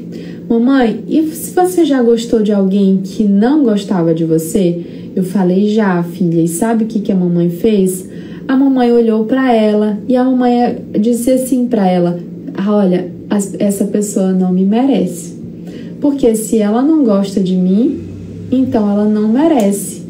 "Mamãe, 0.46 1.00
e 1.08 1.22
se 1.28 1.54
você 1.54 1.82
já 1.82 2.02
gostou 2.02 2.42
de 2.42 2.52
alguém 2.52 3.00
que 3.02 3.24
não 3.24 3.64
gostava 3.64 4.12
de 4.12 4.26
você?" 4.26 4.84
Eu 5.16 5.24
falei: 5.24 5.68
"Já, 5.70 6.02
filha". 6.02 6.42
E 6.42 6.48
sabe 6.48 6.84
o 6.84 6.86
que 6.86 7.00
que 7.00 7.12
a 7.12 7.16
mamãe 7.16 7.48
fez? 7.48 8.06
A 8.46 8.54
mamãe 8.54 8.92
olhou 8.92 9.24
para 9.24 9.50
ela 9.54 9.98
e 10.06 10.14
a 10.14 10.24
mamãe 10.24 10.76
disse 11.00 11.30
assim 11.30 11.66
para 11.66 11.88
ela: 11.88 12.18
"Olha, 12.68 13.10
essa 13.58 13.86
pessoa 13.86 14.32
não 14.32 14.52
me 14.52 14.66
merece. 14.66 15.37
Porque 16.00 16.34
se 16.34 16.58
ela 16.58 16.82
não 16.82 17.04
gosta 17.04 17.40
de 17.40 17.54
mim, 17.54 18.00
então 18.50 18.90
ela 18.90 19.04
não 19.04 19.28
merece 19.28 20.02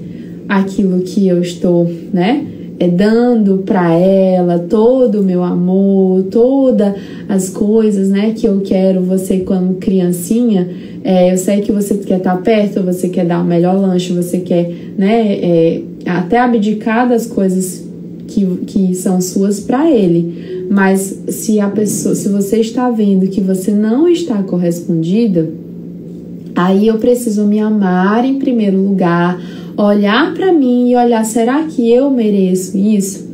aquilo 0.49 1.01
que 1.01 1.27
eu 1.27 1.41
estou, 1.41 1.91
né? 2.13 2.45
É 2.81 2.87
dando 2.87 3.59
para 3.67 3.93
ela 3.93 4.59
todo 4.59 5.21
o 5.21 5.25
meu 5.25 5.43
amor, 5.43 6.23
todas 6.31 6.95
as 7.29 7.51
coisas, 7.51 8.09
né, 8.09 8.33
que 8.37 8.47
eu 8.47 8.61
quero. 8.61 9.03
Você, 9.03 9.41
quando 9.41 9.79
criancinha, 9.79 10.69
é, 11.03 11.33
eu 11.33 11.37
sei 11.37 11.61
que 11.61 11.73
você 11.73 11.95
quer 11.95 12.19
estar 12.19 12.37
perto, 12.37 12.83
você 12.83 13.09
quer 13.09 13.27
dar 13.27 13.43
o 13.43 13.45
melhor 13.45 13.77
lanche, 13.77 14.13
você 14.13 14.39
quer, 14.39 14.71
né, 14.97 15.39
é, 15.43 15.83
até 16.07 16.39
abdicar 16.39 17.09
das 17.09 17.27
coisas 17.27 17.85
que, 18.29 18.47
que 18.67 18.95
são 18.95 19.21
suas 19.21 19.59
para 19.59 19.91
ele. 19.91 20.67
Mas 20.71 21.19
se 21.31 21.59
a 21.59 21.69
pessoa, 21.69 22.15
se 22.15 22.29
você 22.29 22.59
está 22.59 22.91
vendo 22.91 23.27
que 23.29 23.41
você 23.41 23.73
não 23.73 24.07
está 24.07 24.41
correspondida, 24.43 25.49
Aí 26.59 26.89
eu 26.89 26.99
preciso 26.99 27.45
me 27.45 27.61
amar 27.61 28.25
em 28.25 28.37
primeiro 28.41 28.83
lugar, 28.83 29.41
olhar 29.77 30.35
para 30.35 30.53
mim 30.53 30.91
e 30.91 30.97
olhar: 30.97 31.25
será 31.25 31.63
que 31.63 31.89
eu 31.89 32.11
mereço 32.11 32.77
isso? 32.77 33.29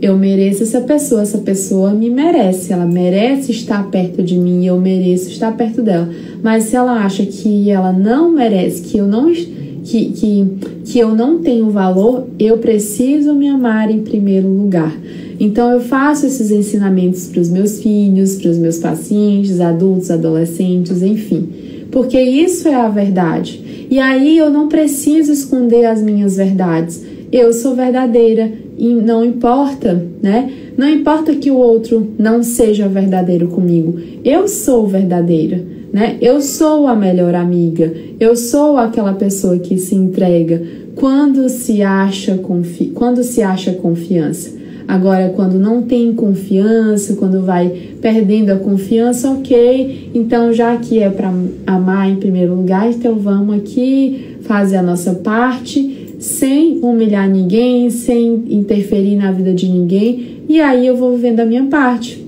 Eu 0.00 0.16
mereço 0.16 0.62
essa 0.62 0.80
pessoa, 0.80 1.20
essa 1.20 1.36
pessoa 1.36 1.92
me 1.92 2.08
merece, 2.08 2.72
ela 2.72 2.86
merece 2.86 3.52
estar 3.52 3.90
perto 3.90 4.22
de 4.22 4.34
mim, 4.38 4.64
eu 4.64 4.80
mereço 4.80 5.28
estar 5.28 5.54
perto 5.58 5.82
dela. 5.82 6.08
Mas 6.42 6.64
se 6.64 6.76
ela 6.76 7.04
acha 7.04 7.26
que 7.26 7.68
ela 7.68 7.92
não 7.92 8.32
merece, 8.32 8.80
que 8.80 8.96
eu 8.96 9.06
não 9.06 9.30
que, 9.30 10.12
que, 10.12 10.46
que 10.86 10.98
eu 10.98 11.14
não 11.14 11.38
tenho 11.40 11.68
valor, 11.68 12.28
eu 12.38 12.56
preciso 12.56 13.34
me 13.34 13.46
amar 13.46 13.90
em 13.90 14.00
primeiro 14.00 14.48
lugar. 14.48 14.98
Então 15.38 15.70
eu 15.70 15.80
faço 15.80 16.24
esses 16.24 16.50
ensinamentos 16.50 17.26
para 17.26 17.42
os 17.42 17.50
meus 17.50 17.82
filhos, 17.82 18.36
para 18.36 18.50
os 18.50 18.56
meus 18.56 18.78
pacientes, 18.78 19.60
adultos, 19.60 20.10
adolescentes, 20.10 21.02
enfim 21.02 21.68
porque 21.90 22.20
isso 22.20 22.68
é 22.68 22.74
a 22.74 22.88
verdade. 22.88 23.86
E 23.90 23.98
aí 23.98 24.38
eu 24.38 24.50
não 24.50 24.68
preciso 24.68 25.32
esconder 25.32 25.86
as 25.86 26.00
minhas 26.02 26.36
verdades. 26.36 27.04
Eu 27.32 27.52
sou 27.52 27.74
verdadeira 27.74 28.50
e 28.78 28.88
não 28.88 29.24
importa, 29.24 30.06
né? 30.22 30.50
Não 30.76 30.88
importa 30.88 31.34
que 31.34 31.50
o 31.50 31.56
outro 31.56 32.12
não 32.18 32.42
seja 32.42 32.88
verdadeiro 32.88 33.48
comigo. 33.48 33.98
Eu 34.24 34.48
sou 34.48 34.86
verdadeira, 34.86 35.62
né? 35.92 36.16
Eu 36.20 36.40
sou 36.40 36.86
a 36.86 36.94
melhor 36.94 37.34
amiga. 37.34 37.92
Eu 38.18 38.34
sou 38.36 38.76
aquela 38.76 39.12
pessoa 39.12 39.58
que 39.58 39.76
se 39.76 39.94
entrega 39.94 40.62
quando 40.94 41.48
se 41.48 41.82
acha 41.82 42.36
confi 42.36 42.86
quando 42.86 43.22
se 43.22 43.42
acha 43.42 43.72
confiança. 43.72 44.59
Agora, 44.90 45.32
quando 45.36 45.56
não 45.56 45.82
tem 45.82 46.12
confiança, 46.12 47.14
quando 47.14 47.42
vai 47.42 47.72
perdendo 48.00 48.50
a 48.50 48.56
confiança, 48.56 49.30
ok, 49.30 50.10
então 50.12 50.52
já 50.52 50.76
que 50.78 50.98
é 50.98 51.08
para 51.08 51.32
amar 51.64 52.10
em 52.10 52.16
primeiro 52.16 52.56
lugar, 52.56 52.90
então 52.90 53.14
vamos 53.14 53.54
aqui 53.54 54.34
fazer 54.40 54.78
a 54.78 54.82
nossa 54.82 55.14
parte 55.14 56.08
sem 56.18 56.80
humilhar 56.82 57.30
ninguém, 57.30 57.88
sem 57.88 58.42
interferir 58.50 59.14
na 59.14 59.30
vida 59.30 59.54
de 59.54 59.68
ninguém, 59.68 60.38
e 60.48 60.60
aí 60.60 60.88
eu 60.88 60.96
vou 60.96 61.14
vivendo 61.14 61.38
a 61.38 61.46
minha 61.46 61.66
parte. 61.66 62.26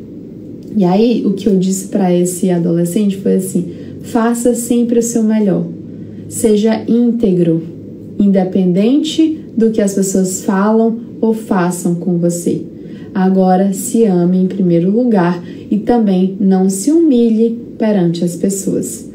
E 0.76 0.84
aí 0.84 1.24
o 1.26 1.32
que 1.32 1.48
eu 1.48 1.58
disse 1.58 1.88
para 1.88 2.14
esse 2.14 2.48
adolescente 2.48 3.16
foi 3.16 3.34
assim: 3.34 3.72
faça 4.02 4.54
sempre 4.54 5.00
o 5.00 5.02
seu 5.02 5.24
melhor. 5.24 5.64
Seja 6.28 6.80
íntegro, 6.86 7.60
independente 8.20 9.40
do 9.56 9.72
que 9.72 9.80
as 9.80 9.94
pessoas 9.94 10.44
falam 10.44 11.10
ou 11.22 11.32
façam 11.32 11.94
com 11.94 12.18
você. 12.18 12.60
Agora 13.14 13.72
se 13.72 14.04
ame 14.04 14.38
em 14.38 14.46
primeiro 14.46 14.90
lugar 14.90 15.42
e 15.70 15.78
também 15.78 16.36
não 16.40 16.68
se 16.68 16.90
humilhe 16.90 17.58
perante 17.78 18.24
as 18.24 18.34
pessoas. 18.34 19.10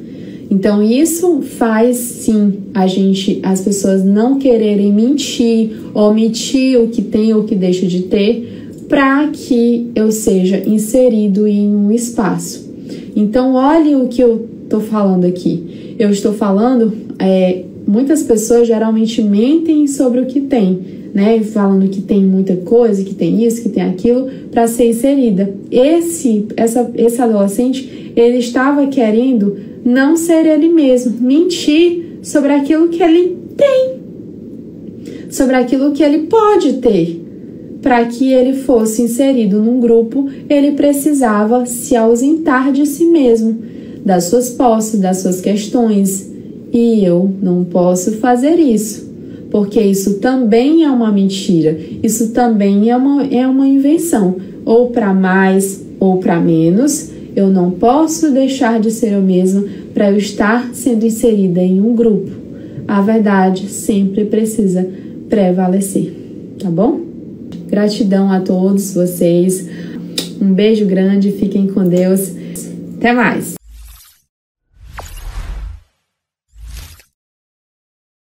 Então 0.49 0.81
isso 0.81 1.41
faz 1.41 1.97
sim 1.97 2.53
a 2.73 2.87
gente, 2.87 3.39
as 3.43 3.59
pessoas 3.59 4.05
não 4.05 4.39
quererem 4.39 4.93
mentir, 4.93 5.71
omitir 5.93 6.79
o 6.79 6.87
que 6.87 7.01
tem 7.01 7.33
ou 7.33 7.41
o 7.41 7.43
que 7.43 7.55
deixa 7.55 7.85
de 7.85 8.03
ter, 8.03 8.71
para 8.87 9.27
que 9.27 9.91
eu 9.93 10.11
seja 10.11 10.63
inserido 10.65 11.45
em 11.45 11.75
um 11.75 11.91
espaço. 11.91 12.71
Então 13.13 13.55
olhe 13.55 13.95
o 13.95 14.07
que 14.07 14.23
eu 14.23 14.47
estou 14.63 14.79
falando 14.79 15.25
aqui. 15.25 15.95
Eu 15.99 16.11
estou 16.11 16.31
falando, 16.31 16.93
é, 17.19 17.63
muitas 17.85 18.23
pessoas 18.23 18.67
geralmente 18.67 19.21
mentem 19.21 19.85
sobre 19.87 20.21
o 20.21 20.25
que 20.27 20.39
tem, 20.39 20.79
né? 21.13 21.41
Falando 21.41 21.89
que 21.89 22.01
tem 22.01 22.23
muita 22.23 22.55
coisa, 22.57 23.03
que 23.03 23.15
tem 23.15 23.45
isso, 23.45 23.61
que 23.61 23.69
tem 23.69 23.83
aquilo, 23.83 24.29
para 24.51 24.67
ser 24.67 24.89
inserida. 24.89 25.53
Esse, 25.71 26.45
essa, 26.55 26.89
esse 26.95 27.21
adolescente, 27.21 28.11
ele 28.15 28.37
estava 28.37 28.87
querendo 28.87 29.57
não 29.83 30.15
ser 30.15 30.45
ele 30.45 30.69
mesmo, 30.69 31.15
mentir 31.19 32.19
sobre 32.21 32.51
aquilo 32.51 32.89
que 32.89 33.01
ele 33.01 33.37
tem, 33.55 33.99
sobre 35.29 35.55
aquilo 35.55 35.91
que 35.91 36.03
ele 36.03 36.27
pode 36.27 36.73
ter. 36.73 37.23
Para 37.81 38.05
que 38.05 38.33
ele 38.33 38.53
fosse 38.53 39.03
inserido 39.03 39.61
num 39.61 39.79
grupo, 39.79 40.27
ele 40.49 40.71
precisava 40.71 41.65
se 41.65 41.95
ausentar 41.95 42.71
de 42.71 42.85
si 42.85 43.05
mesmo, 43.05 43.57
das 44.03 44.25
suas 44.25 44.49
posses, 44.49 44.99
das 44.99 45.17
suas 45.17 45.39
questões. 45.39 46.29
E 46.73 47.05
eu 47.05 47.31
não 47.41 47.63
posso 47.63 48.13
fazer 48.13 48.59
isso, 48.59 49.06
porque 49.57 49.81
isso 49.81 50.19
também 50.19 50.83
é 50.83 50.91
uma 50.91 51.11
mentira, 51.11 51.75
isso 52.03 52.29
também 52.29 52.91
é 52.91 52.95
uma, 52.95 53.25
é 53.25 53.47
uma 53.47 53.67
invenção, 53.67 54.35
ou 54.63 54.91
para 54.91 55.11
mais 55.15 55.83
ou 55.99 56.19
para 56.19 56.39
menos 56.39 57.09
eu 57.35 57.47
não 57.47 57.71
posso 57.71 58.31
deixar 58.31 58.79
de 58.79 58.91
ser 58.91 59.13
eu 59.13 59.21
mesma 59.21 59.65
para 59.95 60.11
eu 60.11 60.17
estar 60.17 60.69
sendo 60.73 61.07
inserida 61.07 61.59
em 61.59 61.81
um 61.81 61.95
grupo. 61.95 62.29
A 62.87 63.01
verdade 63.01 63.67
sempre 63.67 64.25
precisa 64.25 64.87
prevalecer, 65.27 66.13
tá 66.59 66.69
bom? 66.69 67.01
Gratidão 67.67 68.31
a 68.31 68.39
todos 68.39 68.93
vocês. 68.93 69.67
Um 70.39 70.53
beijo 70.53 70.85
grande, 70.85 71.31
fiquem 71.31 71.65
com 71.65 71.83
Deus. 71.83 72.31
Até 72.95 73.11
mais! 73.11 73.56